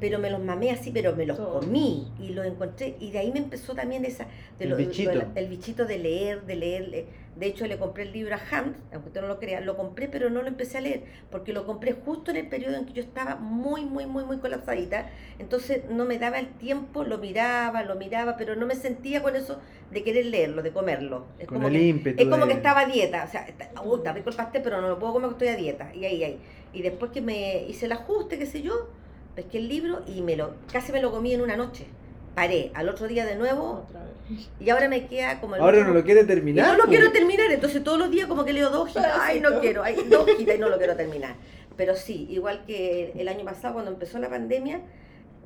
[0.08, 1.62] Pero me los mamé así, pero me los Todo.
[1.62, 2.96] comí y los encontré.
[3.00, 4.28] Y de ahí me empezó también esa.
[4.60, 5.12] De El lo- bichito.
[5.34, 6.88] el bichito de leer, de leer.
[6.90, 9.76] le- De hecho, le compré el libro a Hans, aunque usted no lo crea, lo
[9.76, 12.86] compré, pero no lo empecé a leer, porque lo compré justo en el periodo en
[12.86, 15.10] que yo estaba muy, muy, muy, muy colapsadita.
[15.40, 19.36] Entonces no me daba el tiempo, lo miraba, lo miraba, pero no me sentía con
[19.36, 19.60] eso
[19.92, 21.26] de querer leerlo, de comerlo.
[21.40, 22.24] Es Con como el que- ímpetu.
[22.24, 24.62] es como de- que estaba a dieta, o sea, está, uy, está rico el pastel,
[24.64, 25.94] pero no lo puedo comer porque estoy a dieta.
[25.96, 26.38] Y ahí, ahí.
[26.74, 28.88] Y después que me hice el ajuste, qué sé yo,
[29.36, 31.86] pesqué el libro y me lo, casi me lo comí en una noche.
[32.36, 34.50] Paré, al otro día de nuevo, Otra vez.
[34.60, 36.68] y ahora me queda como el Ahora último- no lo quiere y terminar.
[36.68, 39.60] no lo quiero terminar, entonces todos los días como que leo dos hojitas, ay no
[39.62, 41.36] quiero, ay dos hojitas y no lo quiero terminar.
[41.78, 44.82] Pero sí, igual que el año pasado cuando empezó la pandemia,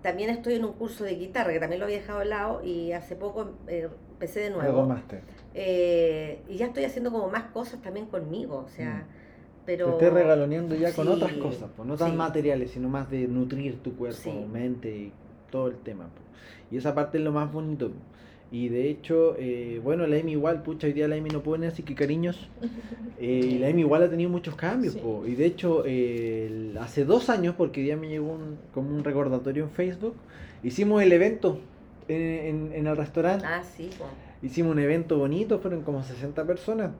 [0.02, 2.92] también estoy en un curso de guitarra, que también lo había dejado de lado y
[2.94, 4.78] hace poco eh, empecé de nuevo.
[4.82, 5.22] Retomaste.
[5.54, 9.19] Eh, y ya estoy haciendo como más cosas también conmigo, o sea, Mm.
[9.70, 9.86] Pero...
[9.86, 12.18] Te estés regaloneando ya con Sí, otras cosas, pues, no tan sí.
[12.18, 14.32] materiales, sino más de nutrir tu cuerpo, Sí.
[14.52, 15.12] mente y
[15.52, 16.06] todo el tema.
[16.06, 16.22] po.
[16.72, 17.90] Y esa parte es lo más bonito.
[17.90, 17.96] po.
[18.52, 21.60] Y de hecho, eh, bueno, la Emi igual, pucha, hoy día la Emi no puede
[21.60, 22.50] venir, así que cariños.
[23.22, 24.94] Eh, y la Emi igual ha tenido muchos cambios.
[24.94, 25.00] Sí.
[25.02, 25.24] po.
[25.28, 29.04] Y de hecho, eh, hace dos años, porque hoy día me llegó un, como un
[29.04, 30.16] recordatorio en Facebook,
[30.64, 31.60] hicimos el evento
[32.08, 33.46] en, en- en el restaurante.
[33.46, 34.06] Ah, sí, po.
[34.42, 36.92] Hicimos un evento bonito, fueron como 60 personas.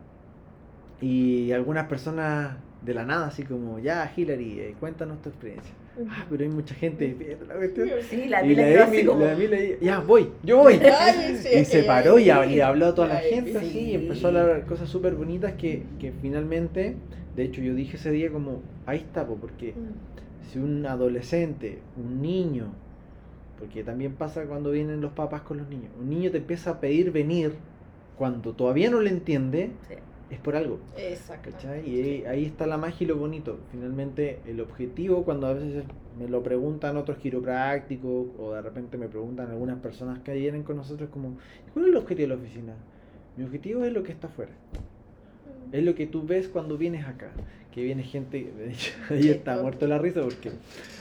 [1.02, 5.74] Y algunas personas de la nada, así como, ya, Hillary, eh, cuéntanos tu experiencia.
[6.10, 7.90] Ah, pero hay mucha gente viendo la cuestión.
[8.10, 9.20] Sí, la Y la como...
[9.20, 10.76] la Emi le- ya, voy, yo voy.
[10.76, 13.58] Ay, sí, Y se paró y, habló a toda la gente sí.
[13.58, 16.96] así, y empezó a hablar cosas súper bonitas que, que finalmente,
[17.36, 20.52] de hecho yo dije ese día como, ahí está, po, porque Mm.
[20.52, 22.68] si un adolescente, un niño,
[23.60, 26.80] porque también pasa cuando vienen los papás con los niños, un niño te empieza a
[26.80, 27.54] pedir venir
[28.18, 29.96] cuando todavía no le entiende, Sí.
[30.30, 30.80] Es por algo.
[30.98, 31.52] Exacto.
[31.52, 31.90] ¿cachai?
[31.90, 33.60] Y ahí, ahí está la magia y lo bonito.
[33.72, 35.84] Finalmente, el objetivo, cuando a veces
[36.18, 40.78] me lo preguntan otros quiroprácticos o de repente me preguntan algunas personas que vienen con
[40.78, 41.38] nosotros, como,
[41.74, 42.74] ¿cuál es el objetivo de la oficina?
[43.38, 44.52] Mi objetivo es lo que está afuera.
[45.72, 47.32] Es lo que tú ves cuando vienes acá.
[47.74, 50.50] Que viene gente, de hecho, ahí está muerto la risa porque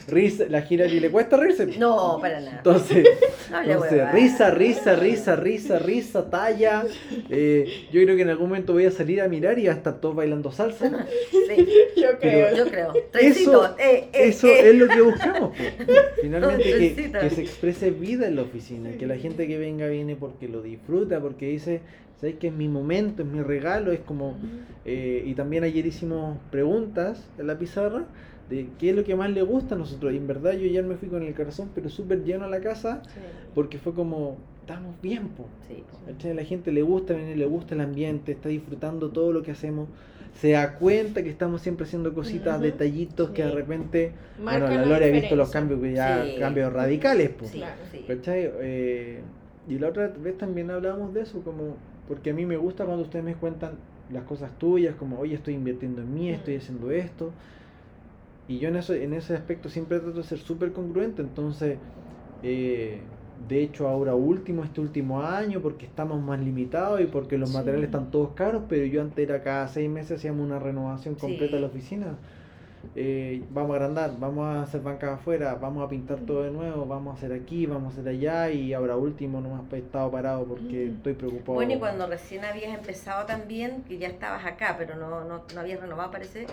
[0.07, 1.67] risa, la gira y le cuesta reírse.
[1.79, 2.59] No, para nada.
[2.59, 3.07] Entonces,
[3.51, 6.85] No risa, risa, risa, risa, risa, talla.
[7.31, 9.77] Eh, yo creo que en algún momento voy a salir a mirar y va a
[9.77, 11.07] estar todos bailando salsa.
[11.31, 12.55] Sí, Yo creo.
[12.55, 12.93] yo creo.
[13.11, 15.57] Trencito, eh, eh, Eso es lo que buscamos.
[15.57, 15.73] pues.
[16.21, 20.17] Finalmente que, que se exprese vida en la oficina, que la gente que venga viene
[20.17, 21.81] porque lo disfruta, porque dice,
[22.21, 23.93] ¿sabes que es mi momento, es mi regalo?
[23.93, 24.37] Es como...
[24.85, 28.05] eh, y también ayer hicimos preguntas en la pizarra
[28.51, 30.13] de qué es lo que más le gusta a nosotros.
[30.13, 32.61] Y en verdad yo ya me fui con el corazón, pero súper lleno a la
[32.61, 33.21] casa, Sí.
[33.55, 35.47] porque fue como, estamos bien, po.
[35.69, 36.35] Sí, po.
[36.35, 39.89] La gente le gusta venir, le gusta el ambiente, está disfrutando todo lo que hacemos,
[40.41, 44.87] se da cuenta que estamos siempre haciendo cositas, detallitos que de repente, Marcan bueno, la
[44.87, 46.37] Lore ha visto los cambios que ya, Sí.
[46.39, 47.51] cambios radicales, pues.
[47.51, 47.81] Sí, Claro.
[47.93, 48.05] sí.
[48.07, 48.51] ¿Cachai?
[48.61, 49.21] Eh,
[49.69, 51.77] y la otra vez también hablábamos de eso, como
[52.09, 55.55] porque a mí me gusta cuando ustedes me cuentan las cosas tuyas, como, oye, estoy
[55.55, 56.59] invirtiendo en mí, estoy Mm.
[56.59, 57.35] haciendo esto.
[58.47, 61.81] Y yo en, eso, en ese aspecto siempre trato de ser súper congruente, entonces,
[62.43, 67.51] eh, de hecho ahora último, este último año, porque estamos más limitados y porque los
[67.51, 67.57] Sí.
[67.57, 71.57] materiales están todos caros, pero yo antes era cada seis meses hacíamos una renovación completa
[71.57, 72.19] de la oficina.
[72.97, 76.85] Eh, vamos a agrandar, vamos a hacer bancas afuera, vamos a pintar todo de nuevo,
[76.87, 80.11] vamos a hacer aquí, vamos a hacer allá y ahora último no me he estado
[80.11, 80.97] parado porque Mm.
[80.97, 81.55] estoy preocupado.
[81.55, 85.61] Bueno, y cuando recién habías empezado también, que ya estabas acá, pero no, no, no
[85.61, 86.47] habías renovado, parece.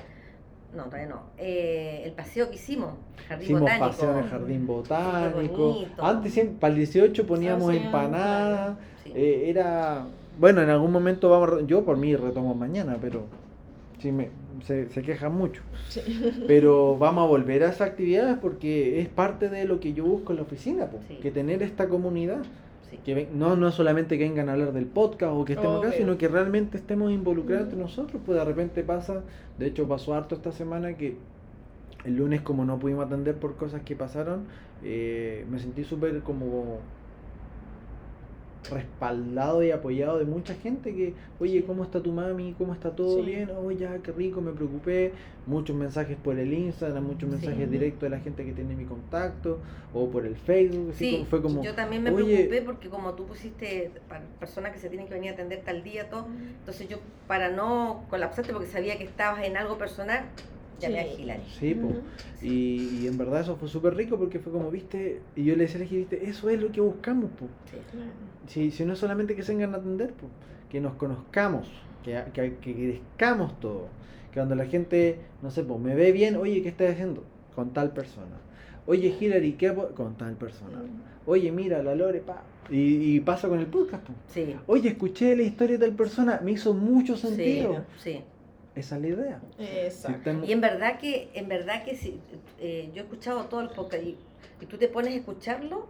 [0.76, 1.22] No, todavía no.
[1.38, 2.92] Eh, el paseo que hicimos,
[3.30, 3.88] Jardín Hicimos Botánico.
[3.88, 5.86] paseo en el jardín botánico.
[6.00, 8.78] Antes siempre, para el 18 poníamos Hacían, empanadas.
[9.04, 9.12] Sí.
[9.16, 10.04] eh, era.
[10.38, 11.66] Bueno, en algún momento vamos.
[11.66, 13.24] Yo por mí retomo mañana, pero.
[14.06, 14.30] Sí, me,
[14.64, 15.64] se, se quejan mucho.
[15.90, 16.02] Sí.
[16.48, 20.32] Pero vamos a volver a esas actividades porque es parte de lo que yo busco
[20.32, 21.16] en la oficina, Sí.
[21.24, 22.44] que tener esta comunidad.
[22.92, 23.00] Sí.
[23.04, 25.92] Que ven- no, no solamente que vengan a hablar del podcast o que estemos acá,
[25.98, 28.22] sino que realmente estemos involucrados entre nosotros.
[28.24, 29.24] Pues de repente pasa,
[29.58, 31.18] de hecho pasó harto esta semana que
[32.06, 34.42] el lunes como no pudimos atender por cosas que pasaron,
[34.84, 36.78] eh, me sentí súper como
[38.70, 42.54] respaldado y apoyado de mucha gente que, oye, ¿cómo está tu mami?
[42.58, 43.22] ¿Cómo está todo Sí.
[43.26, 43.50] bien?
[43.58, 45.14] Oh, ya, qué rico, me preocupé.
[45.48, 47.36] Muchos mensajes por el Instagram, muchos Sí.
[47.38, 49.60] mensajes directos de la gente que tiene mi contacto
[49.94, 50.90] o por el Facebook.
[50.92, 53.92] así Sí, como- fue como, yo también me "Oye, preocupé porque como tú pusiste
[54.40, 56.26] personas que se tienen que venir a atender tal día, todo,
[56.60, 56.98] entonces yo
[57.28, 60.26] para no colapsarte porque sabía que estabas en algo personal,
[60.90, 61.30] llamé Sí.
[61.32, 61.60] a.
[61.60, 61.88] Sí, po.
[61.88, 62.02] Ujú.
[62.42, 65.64] Y, y en verdad eso fue súper rico porque fue como, viste, y yo le
[65.64, 67.48] decía a la viste, eso es lo que buscamos, po.
[67.70, 67.78] Sí.
[67.92, 68.12] Claro.
[68.48, 70.28] Si, si no es solamente que se vengan a atender, po,
[70.70, 71.68] que nos conozcamos,
[72.04, 73.88] que, que, que crezcamos todo.
[74.32, 77.24] Que cuando la gente, no sé, pues me ve bien, oye, ¿qué estás haciendo?
[77.56, 78.38] Con tal persona.
[78.88, 79.90] Oye, Hillary, ¿qué hago?
[79.96, 80.80] Con tal persona.
[81.26, 82.44] Oye, mira, la Lore, pa.
[82.70, 84.14] Y, y pasa con el podcast, po.
[84.28, 87.84] Sí, Oye, escuché la historia de tal persona, me hizo mucho sí, sentido.
[87.98, 88.20] sí.
[88.76, 89.42] Esa es la idea.
[89.58, 90.44] Si Exacto.
[90.46, 92.20] Y en verdad que, en verdad que si,
[92.60, 94.18] eh, yo he escuchado todo el podcast y,
[94.62, 95.88] y tú te pones a escucharlo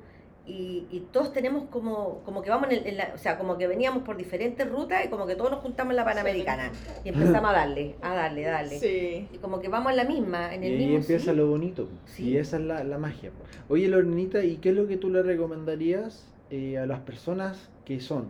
[0.48, 3.58] y, y todos tenemos como, como que vamos en, el- en la, o sea, como
[3.58, 6.72] que veníamos por diferentes rutas y como que todos nos juntamos en la Panamericana
[7.04, 8.80] y empezamos a darle, a darle, a darle.
[8.80, 9.28] Sí.
[9.34, 10.98] Y como que vamos en la misma, en Y el ahí mismo.
[10.98, 11.38] empieza sí.
[11.38, 11.90] lo bonito.
[12.20, 13.32] Y esa es la, la magia.
[13.70, 18.00] Oye, Lorenita, ¿y qué es lo que tú le recomendarías eh, a las personas que
[18.00, 18.28] son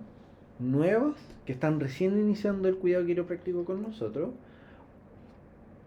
[0.60, 1.16] nuevas,
[1.46, 4.30] que están recién iniciando el cuidado quiropráctico con nosotros?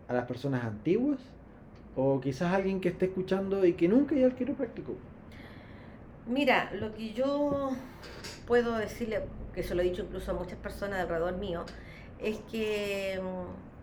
[0.09, 1.21] ¿A las personas antiguas?
[1.95, 5.01] ¿O quizás alguien que esté escuchando y que nunca haya al quiropráctico?
[6.27, 7.71] Mira, lo que yo
[8.47, 9.23] puedo decirle,
[9.55, 11.65] que se lo he dicho incluso a muchas personas alrededor mío,
[12.19, 13.79] es que, mm,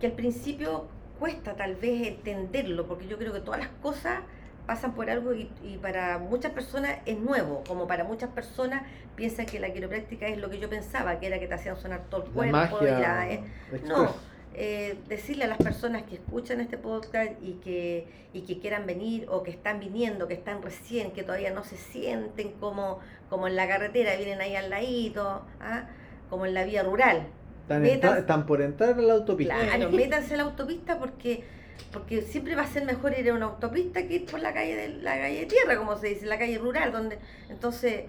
[0.00, 0.86] que al principio
[1.18, 4.20] cuesta tal vez entenderlo, porque yo creo que todas las cosas
[4.66, 8.82] pasan por algo y, y para muchas personas es nuevo, como para muchas personas
[9.14, 12.02] piensan que la quiropráctica es lo que yo pensaba, que era que te hacían sonar
[12.10, 13.44] todo el La cuerpo, magia y la- eh,
[13.82, 14.14] no,
[14.54, 19.26] eh, decirle a las personas que escuchan este podcast y que, y que quieran venir
[19.28, 23.56] o que están viniendo, que están recién, que todavía no se sienten como, como en
[23.56, 25.88] la carretera, vienen ahí al ladito, ¿ah?
[26.30, 27.26] como en la vía rural.
[27.62, 29.56] Están, metas- están por entrar a la autopista.
[29.58, 31.44] Claro, métanse a la autopista porque,
[31.92, 34.76] porque siempre va a ser mejor ir a una autopista que ir por la calle
[34.76, 38.04] de la calle de tierra, como se dice, la calle rural, donde entonces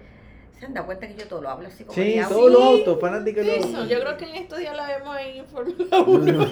[0.58, 2.98] se han dado cuenta que yo todo lo hablo así como Sí, los Sí, autos,
[3.00, 3.88] fanáticos de los Eso, autos.
[3.90, 6.48] yo creo que en estos días la vemos ahí en Fórmula 1.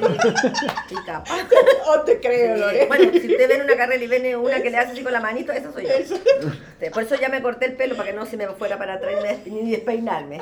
[0.90, 1.48] y capaz.
[1.86, 2.86] O te creo, Sí, Lore.
[2.86, 5.12] Bueno, si usted ve en una carrera y ven una que le hace así con
[5.12, 5.90] la manito, eso soy yo.
[5.90, 6.14] Eso.
[6.16, 8.98] Este, Por eso ya me corté el pelo para que no se me fuera para
[8.98, 10.38] des- ni despeinarme.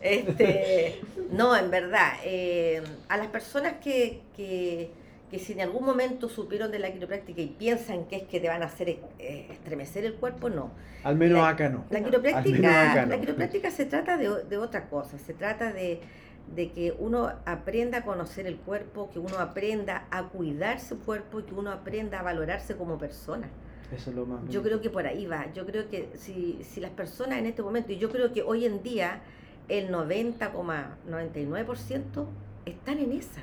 [0.00, 4.90] Este, no, en verdad, eh, a las personas que, que,
[5.34, 8.46] que si en algún momento supieron de la quiropráctica y piensan que es que te
[8.46, 9.00] van a hacer eh,
[9.50, 10.70] estremecer el cuerpo, no.
[11.02, 11.84] Al menos La- acá no.
[11.90, 13.16] La quiropráctica, acá no.
[13.16, 16.00] la quiropráctica se trata de, de otra cosa, se trata de,
[16.54, 21.40] de que uno aprenda a conocer el cuerpo, que uno aprenda a cuidar su cuerpo
[21.40, 23.48] y que uno aprenda a valorarse como persona.
[23.92, 25.52] Eso es lo más Yo creo que por ahí va.
[25.52, 28.66] Yo creo que si, si las personas en este momento, y yo creo que hoy
[28.66, 29.20] en día
[29.66, 32.26] el 90,99%
[32.66, 33.40] están en esa.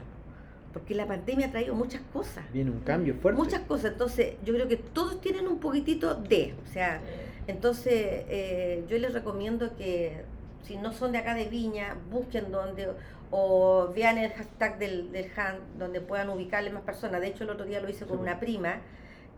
[0.73, 2.43] Porque la pandemia ha traído muchas cosas.
[2.53, 3.41] Viene un cambio fuerte.
[3.41, 3.91] Muchas cosas.
[3.91, 6.55] Entonces, yo creo que todos tienen un poquitito de.
[6.63, 7.01] O sea,
[7.47, 7.93] entonces
[8.29, 10.23] eh, yo les recomiendo que
[10.63, 12.88] si no son de acá de Viña, busquen donde
[13.31, 17.21] o vean el hashtag del, del HAN donde puedan ubicarle más personas.
[17.21, 18.21] De hecho, el otro día lo hice con Sí.
[18.23, 18.75] una prima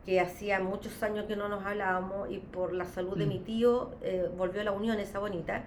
[0.06, 3.30] que hacía muchos años que no nos hablábamos y por la salud de Mm.
[3.30, 5.64] mi tío eh, volvió a la unión esa bonita.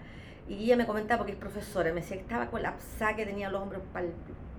[0.49, 3.63] Y ella me comentaba, porque es profesora, me decía que estaba colapsada, que tenía los
[3.63, 4.11] hombros pal...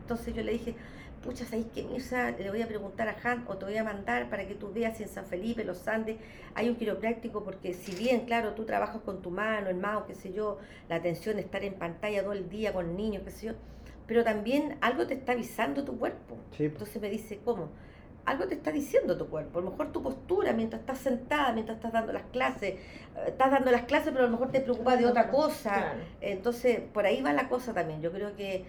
[0.08, 0.74] Entonces yo le dije,
[1.22, 2.32] pucha, ¿sabéis que Mirza?
[2.32, 4.96] Le voy a preguntar a Han o te voy a mandar para que tú veas
[4.96, 6.16] si en San Felipe, Los Andes,
[6.56, 10.16] hay un quiropráctico, porque si bien, claro, tú trabajas con tu mano, el mouse, qué
[10.16, 13.48] sé yo, la atención de estar en pantalla todo el día con niños, qué sé
[13.48, 13.54] yo,
[14.08, 16.38] pero también algo te está avisando tu cuerpo.
[16.56, 16.64] Sí.
[16.64, 17.68] Entonces me dice, ¿cómo?
[18.24, 19.60] Algo te está diciendo tu cuerpo.
[19.60, 22.76] A lo mejor tu postura mientras estás sentada, mientras estás dando las clases.
[22.76, 22.80] eh,
[23.28, 25.94] Estás dando las clases, pero a lo mejor te preocupas de otra cosa.
[26.22, 28.02] Entonces, por ahí va la cosa también.
[28.02, 28.66] Yo creo que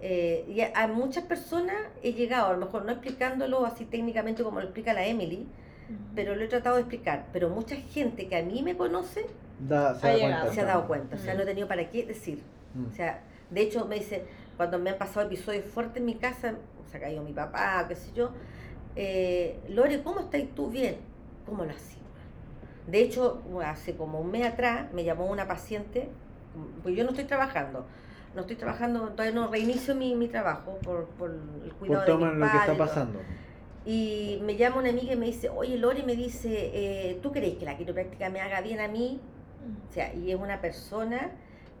[0.00, 4.42] eh, y a, a muchas personas he llegado, a lo mejor no explicándolo así técnicamente
[4.42, 5.46] como lo explica la Emily,
[6.14, 7.26] pero lo he tratado de explicar.
[7.32, 9.26] Pero mucha gente que a mí me conoce
[9.58, 10.52] Da- se Ha cuenta.
[10.54, 11.16] se ha dado cuenta.
[11.16, 12.42] O sea, no he tenido para qué decir.
[12.74, 12.86] Mm.
[12.86, 14.22] O sea, de hecho me dicen,
[14.56, 16.54] cuando me han pasado episodios fuertes en mi casa,
[16.90, 18.30] se ha caído mi papá, qué sé yo,
[18.96, 20.96] eh, Lore, ¿cómo estás tú bien?
[21.46, 21.98] ¿Cómo lo así?
[22.86, 26.08] De hecho, hace como un mes atrás me llamó una paciente,
[26.82, 27.86] pues yo no estoy trabajando,
[28.34, 32.26] no estoy trabajando, todavía no reinicio mi, mi trabajo por, por el cuidado Por de
[32.26, 33.20] mis lo que está pasando.
[33.84, 37.56] Y me llama una amiga y me dice, oye Lore, me dice, eh, ¿tú crees
[37.56, 39.20] que la quiropráctica me haga bien a mí?
[39.88, 41.30] O sea, y es una persona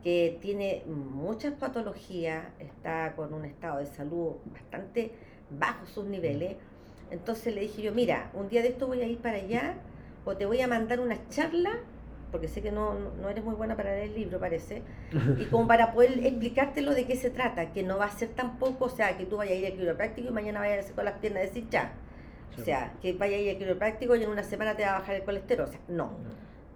[0.02, 5.12] que tiene muchas patologías, está con un estado de salud bastante
[5.50, 6.56] bajo sus niveles.
[7.10, 9.74] Entonces le dije yo, mira, un día de esto voy a ir para allá
[10.24, 11.70] o te voy a mandar una charla,
[12.30, 14.82] porque sé que no, no eres muy buena para leer el libro, parece,
[15.38, 18.86] y como para poder explicártelo de qué se trata, que no va a ser tampoco,
[18.86, 21.04] o sea, que tú vayas a ir al quiropráctico y mañana vayas a hacer con
[21.04, 21.92] las piernas decir ya.
[22.58, 24.98] O sea, que vaya a ir al quiropráctico y en una semana te va a
[24.98, 25.66] bajar el colesterol.
[25.66, 26.10] O sea, no.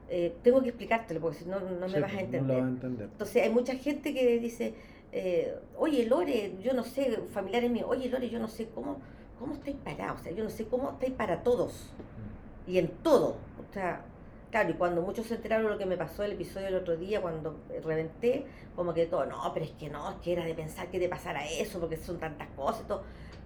[0.09, 2.43] Eh, tengo que explicártelo porque si no, no me vas a pues, entender.
[2.43, 3.09] No lo vas a entender.
[3.11, 4.75] Entonces hay mucha gente que dice,
[5.13, 8.99] eh, oye Lore, yo no sé, familiares míos, oye Lore, yo no sé cómo,
[9.39, 11.93] cómo estáis parados, o sea, yo no sé cómo estáis para todos
[12.67, 13.37] y en todo.
[13.59, 14.05] O sea,
[14.55, 17.21] claro, y cuando muchos se enteraron lo que me pasó el episodio del otro día,
[17.21, 20.87] cuando reventé, como que todo, no, pero es que no, es que era de pensar
[20.93, 23.03] que te pasara eso, porque son tantas cosas todo.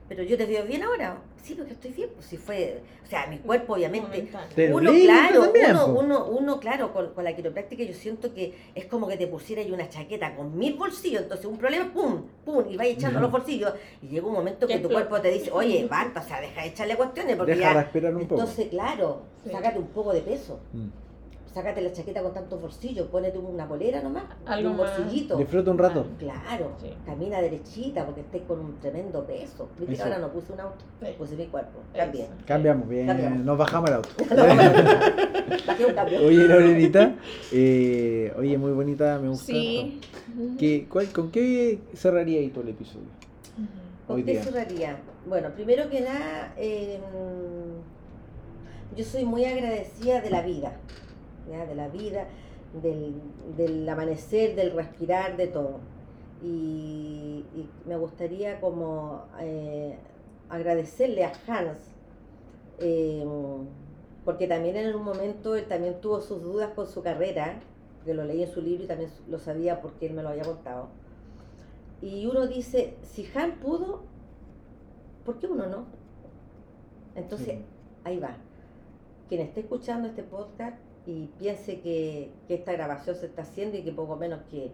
[0.08, 1.18] Pero yo te veo bien ahora.
[1.42, 2.10] Sí, porque estoy bien.
[2.14, 4.28] Pues si fue, o sea, mi cuerpo obviamente
[4.72, 8.86] uno, claro, también, uno, uno, uno, claro, con, con la quiropráctica yo siento que es
[8.86, 12.64] como que te pusiera ahí una chaqueta con mil bolsillos, entonces un problema, pum, pum,
[12.68, 15.86] y vas echando los bolsillos, y llega un momento que tu cuerpo te dice, oye,
[15.88, 17.82] basta, o sea, deja de echarle cuestiones, porque Deja ya...
[17.82, 18.40] respirar un poco.
[18.40, 19.50] Entonces, claro, Sí.
[19.50, 20.88] sácate un poco de peso, Mm.
[21.52, 24.96] Sácate la chaqueta con tantos bolsillos, ponete una bolera nomás, Algo un más.
[24.98, 25.36] bolsillito.
[25.36, 26.06] Disfruta un rato.
[26.18, 26.92] Claro, Sí.
[27.06, 29.68] camina derechita porque estés con un tremendo peso.
[29.78, 30.04] Viste Eso.
[30.04, 31.06] ahora no puse un auto, Sí.
[31.16, 31.78] puse mi cuerpo.
[32.46, 33.06] Cambiamos, bien.
[33.06, 33.38] Cambiamos.
[33.44, 34.08] Nos bajamos el auto.
[35.66, 36.18] Bajé un cambio.
[36.26, 37.14] Oye, Lorenita.
[37.52, 39.46] eh, oye, muy bonita, me gusta.
[39.46, 40.00] Sí.
[40.58, 43.06] ¿Qué, cuál- ¿Con qué cerraría ahí todo el episodio?
[44.06, 44.98] ¿Con qué cerraría?
[45.26, 46.98] Bueno, primero que nada, eh,
[48.96, 50.72] yo soy muy agradecida de la vida,
[51.50, 51.66] ¿ya?
[51.66, 52.26] de la vida,
[52.82, 53.14] del,
[53.56, 55.80] del amanecer, del respirar, de todo.
[56.42, 59.98] Y, y me gustaría como eh,
[60.48, 61.78] agradecerle a Hans,
[62.78, 63.24] eh,
[64.24, 67.60] porque también en un momento él también tuvo sus dudas con su carrera,
[68.04, 70.44] que lo leí en su libro y también lo sabía porque él me lo había
[70.44, 70.88] contado.
[72.00, 74.02] Y uno dice, si Han pudo,
[75.24, 75.86] ¿por qué uno no?
[77.16, 77.64] Entonces, Sí.
[78.04, 78.36] ahí va.
[79.28, 80.76] Quien esté escuchando este podcast
[81.08, 84.70] y piense que, que esta grabación se está haciendo y que poco menos que,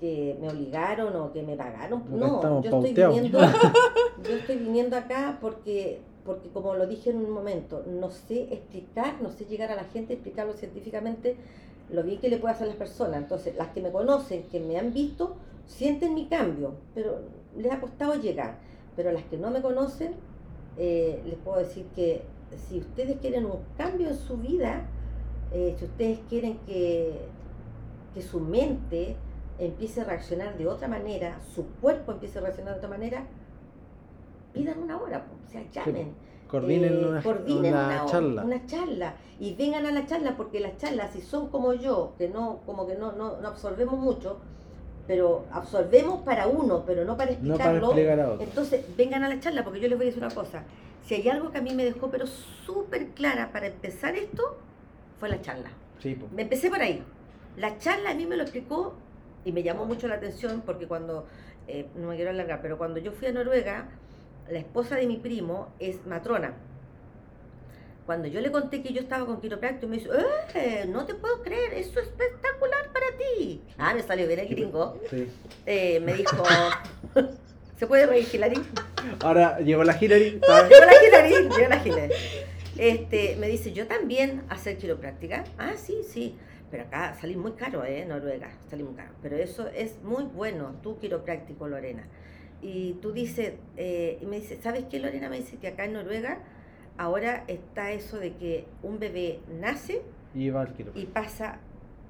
[0.00, 2.04] que me obligaron o que me pagaron.
[2.08, 3.38] No, yo estoy, viniendo,
[4.24, 9.20] yo estoy viniendo acá porque, porque, como lo dije en un momento, no sé explicar,
[9.20, 11.36] no sé llegar a la gente, explicarlo científicamente
[11.90, 13.18] lo bien que le puede hacer a las personas.
[13.18, 17.20] Entonces, las que me conocen, que me han visto, sienten mi cambio, pero
[17.58, 18.56] les ha costado llegar.
[18.96, 20.14] Pero las que no me conocen,
[20.78, 22.22] eh, les puedo decir que
[22.56, 24.86] si ustedes quieren un cambio en su vida,
[25.52, 27.18] eh, si ustedes quieren que,
[28.14, 29.16] que su mente
[29.58, 33.24] empiece a reaccionar de otra manera, su cuerpo empiece a reaccionar de otra manera,
[34.52, 36.12] pidan una hora, o sea, llamen.
[36.48, 38.42] Coordinen Eh, una, coordinen una una, charla.
[38.44, 42.28] una charla y vengan a la charla porque las charlas si son como yo que
[42.30, 44.38] no como que no, no, no absorbemos mucho
[45.06, 48.42] pero absorbemos para uno pero no para no para explicarlo a otro.
[48.42, 50.62] entonces vengan a la charla porque yo les voy a decir una cosa
[51.04, 54.56] si hay algo que a mí me dejó pero súper clara para empezar esto
[55.18, 55.70] fue la charla
[56.02, 57.02] Sí, me empecé por ahí.
[57.56, 58.94] La charla a mí me lo explicó
[59.44, 61.26] y me llamó mucho la atención porque cuando,
[61.66, 63.88] eh, no me quiero alargar, pero cuando yo fui a Noruega,
[64.48, 66.54] la esposa de mi primo es matrona.
[68.06, 70.86] Cuando yo le conté que yo estaba con quiropráctico, me dijo, ¡eh!
[70.88, 73.60] No te puedo creer, es espectacular para ti.
[73.76, 74.98] Ah, me salió bien el gringo.
[75.10, 75.28] Sí.
[75.66, 76.42] Eh, me dijo,
[77.76, 78.62] ¿se puede reír, Hilary?
[79.22, 80.40] Ahora llegó la Hillary.
[80.40, 82.14] Llegó la Hilary, llegó la Hilary.
[82.78, 85.44] Este, me dice, yo también hacer quiropráctica.
[85.58, 86.36] Ah, sí, sí.
[86.70, 88.04] Pero acá salí muy caro, ¿eh?
[88.06, 89.10] Noruega, salí muy caro.
[89.22, 92.04] Pero eso es muy bueno, tú quiropráctico, Lorena.
[92.60, 95.28] Y tú dices, eh, y me dice, ¿sabes qué, Lorena?
[95.28, 96.38] Me dice que acá en Noruega
[96.98, 100.02] ahora está eso de que un bebé nace
[100.34, 101.60] Y va al y pasa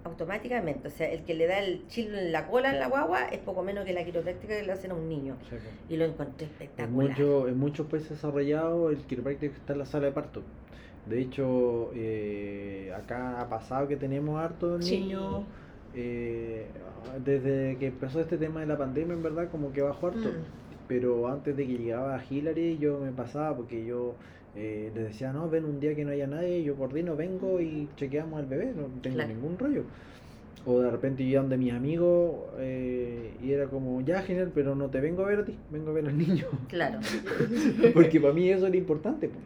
[0.08, 0.88] automáticamente.
[0.88, 3.38] O sea, el que le da el chilo en la cola en la guagua es
[3.38, 5.36] poco menos que la quiropráctica que le hacen a un niño.
[5.42, 5.62] Sí, pues.
[5.88, 7.10] Y lo encontré En, espectacular.
[7.10, 10.42] mucho- en muchos países desarrollados el quiropráctico está en la sala de parto.
[11.06, 15.00] De hecho, eh, acá ha pasado que tenemos hartos Sí.
[15.00, 15.44] niños.
[15.94, 16.66] eh,
[17.24, 20.28] desde que empezó este tema de la pandemia, en verdad, como que bajó harto.
[20.28, 20.44] Mm.
[20.86, 24.14] Pero antes de que llegaba Hillary, yo me pasaba porque yo
[24.58, 27.88] eh, les decía, no, ven un día que no haya nadie, yo coordino, vengo y
[27.96, 29.28] chequeamos al bebé, no tengo Claro.
[29.32, 29.84] ningún rollo.
[30.66, 34.88] O de repente iba donde mis amigos eh, y era como, ya genial, pero no
[34.88, 36.46] te vengo a ver a ti, vengo a ver al niño.
[36.68, 36.98] Claro.
[37.94, 39.28] Porque para mí eso era importante.
[39.28, 39.38] po.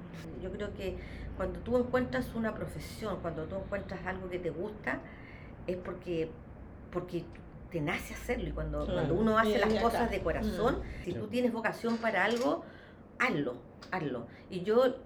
[0.43, 0.95] Yo creo que
[1.37, 5.01] cuando tú encuentras una profesión, cuando tú encuentras algo que te gusta,
[5.67, 6.29] es porque,
[6.91, 7.23] porque
[7.71, 8.49] te nace hacerlo.
[8.49, 8.95] Y cuando, Claro.
[8.95, 11.19] cuando uno hace las de cosas de corazón, si Sí.
[11.19, 12.65] tú tienes vocación para algo,
[13.23, 13.55] hazlo,
[13.91, 14.27] hazlo.
[14.51, 14.97] Y yo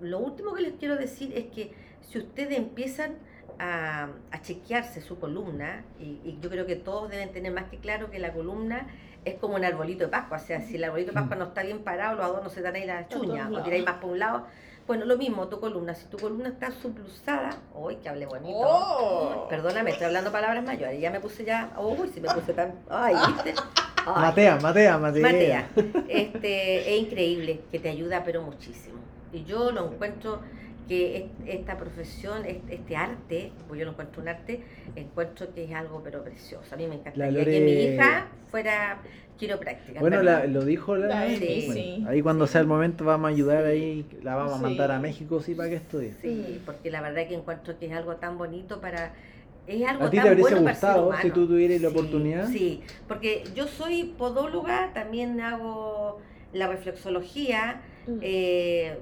[0.00, 3.16] lo último que les quiero decir es que si ustedes empiezan
[3.58, 7.78] a, a chequearse su columna, y, y yo creo que todos deben tener más que
[7.78, 8.88] claro que la columna
[9.24, 11.62] es como un arbolito de Pascua, o sea, si el arbolito de Pascua no está
[11.62, 14.18] bien parado, los adornos se dan ahí la todos chuña, o tiráis más para un
[14.18, 14.46] lado.
[14.86, 18.58] Bueno, lo mismo, tu columna, si tu columna está sublusada, uy, que hable bonito.
[18.58, 19.46] Oh.
[19.48, 23.14] Perdóname, estoy hablando palabras mayores, ya me puse ya, uy, si me puse tan, ay,
[23.28, 23.54] ¿viste?
[24.06, 24.22] Ay.
[24.22, 25.22] Matea, Matea, Matea.
[25.22, 25.68] Matea,
[26.08, 28.98] este, es increíble, que te ayuda pero muchísimo.
[29.32, 30.40] Y yo lo encuentro
[30.88, 31.24] que es-
[31.58, 34.62] esta profesión, es- este arte, pues yo lo encuentro un arte,
[34.96, 36.74] encuentro que es algo pero precioso.
[36.74, 38.98] A mí me encantaría Lore- que mi hija fuera
[39.38, 40.00] quiropráctica.
[40.00, 42.04] Bueno, la- lo dijo la, La Emi, Bueno, sí.
[42.08, 44.62] Ahí cuando sea el momento vamos a ayudar ahí, la vamos a Sí.
[44.62, 46.12] mandar a México sí para que estudie.
[46.20, 49.12] Sí, porque la verdad que encuentro que es algo tan bonito para...
[49.66, 51.34] Es algo ¿A ti tan te habría bueno para el ser gustado si humano.
[51.34, 52.48] tú tuvieras la Sí, oportunidad?
[52.48, 56.18] Sí, porque yo soy podóloga, también hago
[56.52, 58.18] la reflexología, Mm.
[58.20, 58.98] eh,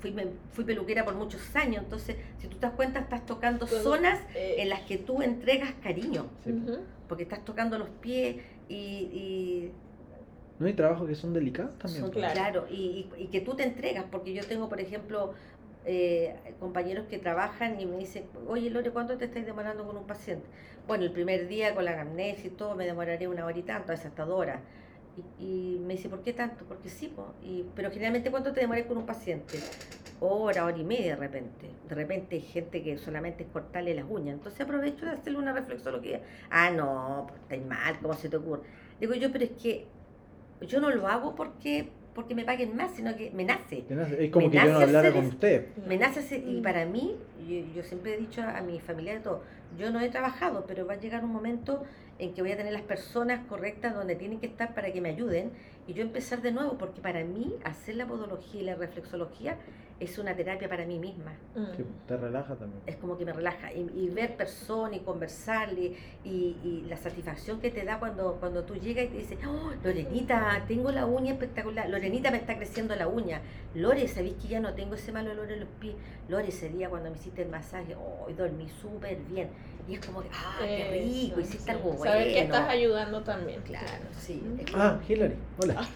[0.00, 3.66] fui, me- fui peluquera por muchos años, entonces si tú te das cuenta estás tocando
[3.66, 6.52] zonas Eh, en las que tú entregas cariño, Sí.
[6.52, 6.80] ujú.
[7.08, 8.36] porque estás tocando los pies
[8.68, 9.70] y, y
[10.58, 12.02] No hay trabajos que son delicados también.
[12.02, 12.22] son- pues.
[12.32, 12.62] Claro.
[12.62, 15.32] claro, y, y- y que tú te entregas, porque yo tengo, por ejemplo,
[15.86, 20.06] eh, compañeros que trabajan y me dicen, oye Lore, ¿cuánto te estás demorando con un
[20.06, 20.46] paciente?
[20.86, 23.88] Bueno, el primer día con la amnesia y todo me demoraré una hora y tanto,
[23.88, 24.60] a veces hasta dos horas.
[25.38, 26.64] Y, me dice, ¿por qué tanto?
[26.64, 27.14] Porque sí,
[27.76, 29.58] pero generalmente ¿cuánto te demoras con un paciente?
[30.20, 31.70] Hora, hora y media de repente.
[31.88, 34.34] De repente hay gente que solamente es cortarle las uñas.
[34.34, 36.22] Entonces aprovecho de hacerle una reflexología.
[36.50, 38.62] Ah, no, pues estáis mal, ¿cómo se te ocurre?
[38.98, 39.86] Digo yo, pero es que
[40.62, 43.84] yo no lo hago porque porque me paguen más, sino que me nace.
[44.18, 45.66] Es como Me que yo no hablara con usted.
[45.86, 46.62] Me nace hacer- y Mm.
[46.62, 47.16] para mí,
[47.48, 49.42] yo, yo siempre he dicho a, a mi familia de todo,
[49.78, 51.82] yo no he trabajado, pero va a llegar un momento
[52.20, 55.08] en que voy a tener las personas correctas donde tienen que estar para que me
[55.10, 55.50] ayuden
[55.88, 59.58] y yo empezar de nuevo, porque para mí hacer la podología y la reflexología
[60.00, 61.32] es una terapia para mí misma.
[61.54, 61.76] Mm.
[61.76, 62.82] Sí, te relaja también.
[62.86, 67.60] Es como que me relaja y, y ver personas y conversarle y, y la satisfacción
[67.60, 71.32] que te da cuando, cuando tú llegas y te dices, oh, Lorenita, tengo la uña
[71.32, 73.40] espectacular, Lorenita me está creciendo la uña,
[73.74, 75.94] Lore, ¿sabéis que ya no tengo ese mal olor en los pies?
[76.28, 79.48] Lore, ese día cuando me hiciste el masaje, oh, dormí súper bien.
[79.86, 81.70] Y es como que, ah, qué rico, Eso, hiciste sí.
[81.70, 82.04] algo bueno.
[82.12, 83.60] Saber que estás ayudando también.
[83.62, 83.86] Claro,
[84.18, 84.42] sí.
[84.74, 85.86] Ah, Hillary, hola.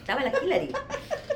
[0.00, 0.72] Estaba la Hillary.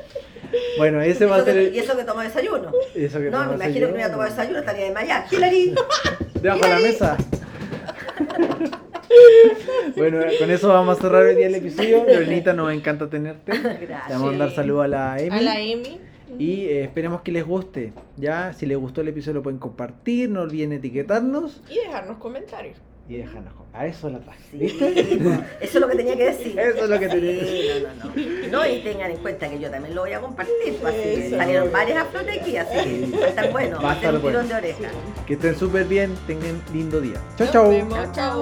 [0.77, 2.71] Bueno, ese va a ser que- el- Y eso que tomó desayuno.
[2.95, 5.25] eso que No, me a imagino que no había tomado desayuno, estaría desmayada.
[5.31, 5.75] Hillary.
[6.41, 7.17] Debajo de la mesa.
[9.95, 12.03] bueno, con eso vamos a cerrar hoy día el episodio.
[12.07, 13.53] Lorenita, nos encanta tenerte.
[13.53, 14.09] Le Gracias.
[14.09, 15.37] vamos a mandar saludos a la Emi.
[15.37, 15.99] A la Emi.
[16.39, 17.91] Y eh, esperemos que les guste.
[18.17, 22.77] Ya, si les gustó el episodio lo pueden compartir, no olviden etiquetarnos Y dejarnos comentarios.
[23.11, 23.53] Y dejarnos.
[23.73, 24.39] A eso la traje.
[24.51, 24.89] Sí, ¿Viste?
[25.61, 26.59] eso es lo que tenía que decir.
[26.59, 28.65] Eso es lo que tenía que Sí, No, no, no.
[28.65, 30.77] No, y tengan en cuenta que yo también lo voy a compartir.
[30.81, 33.81] pues, así que salieron varias a flote aquí, así que va a estar bueno.
[33.81, 34.49] Va a ser estar un tirón bueno.
[34.49, 34.89] de oreja.
[35.25, 37.21] Que estén súper bien, tengan lindo día.
[37.37, 37.69] Chao, chao.
[37.69, 38.11] vemos.
[38.13, 38.41] Chao.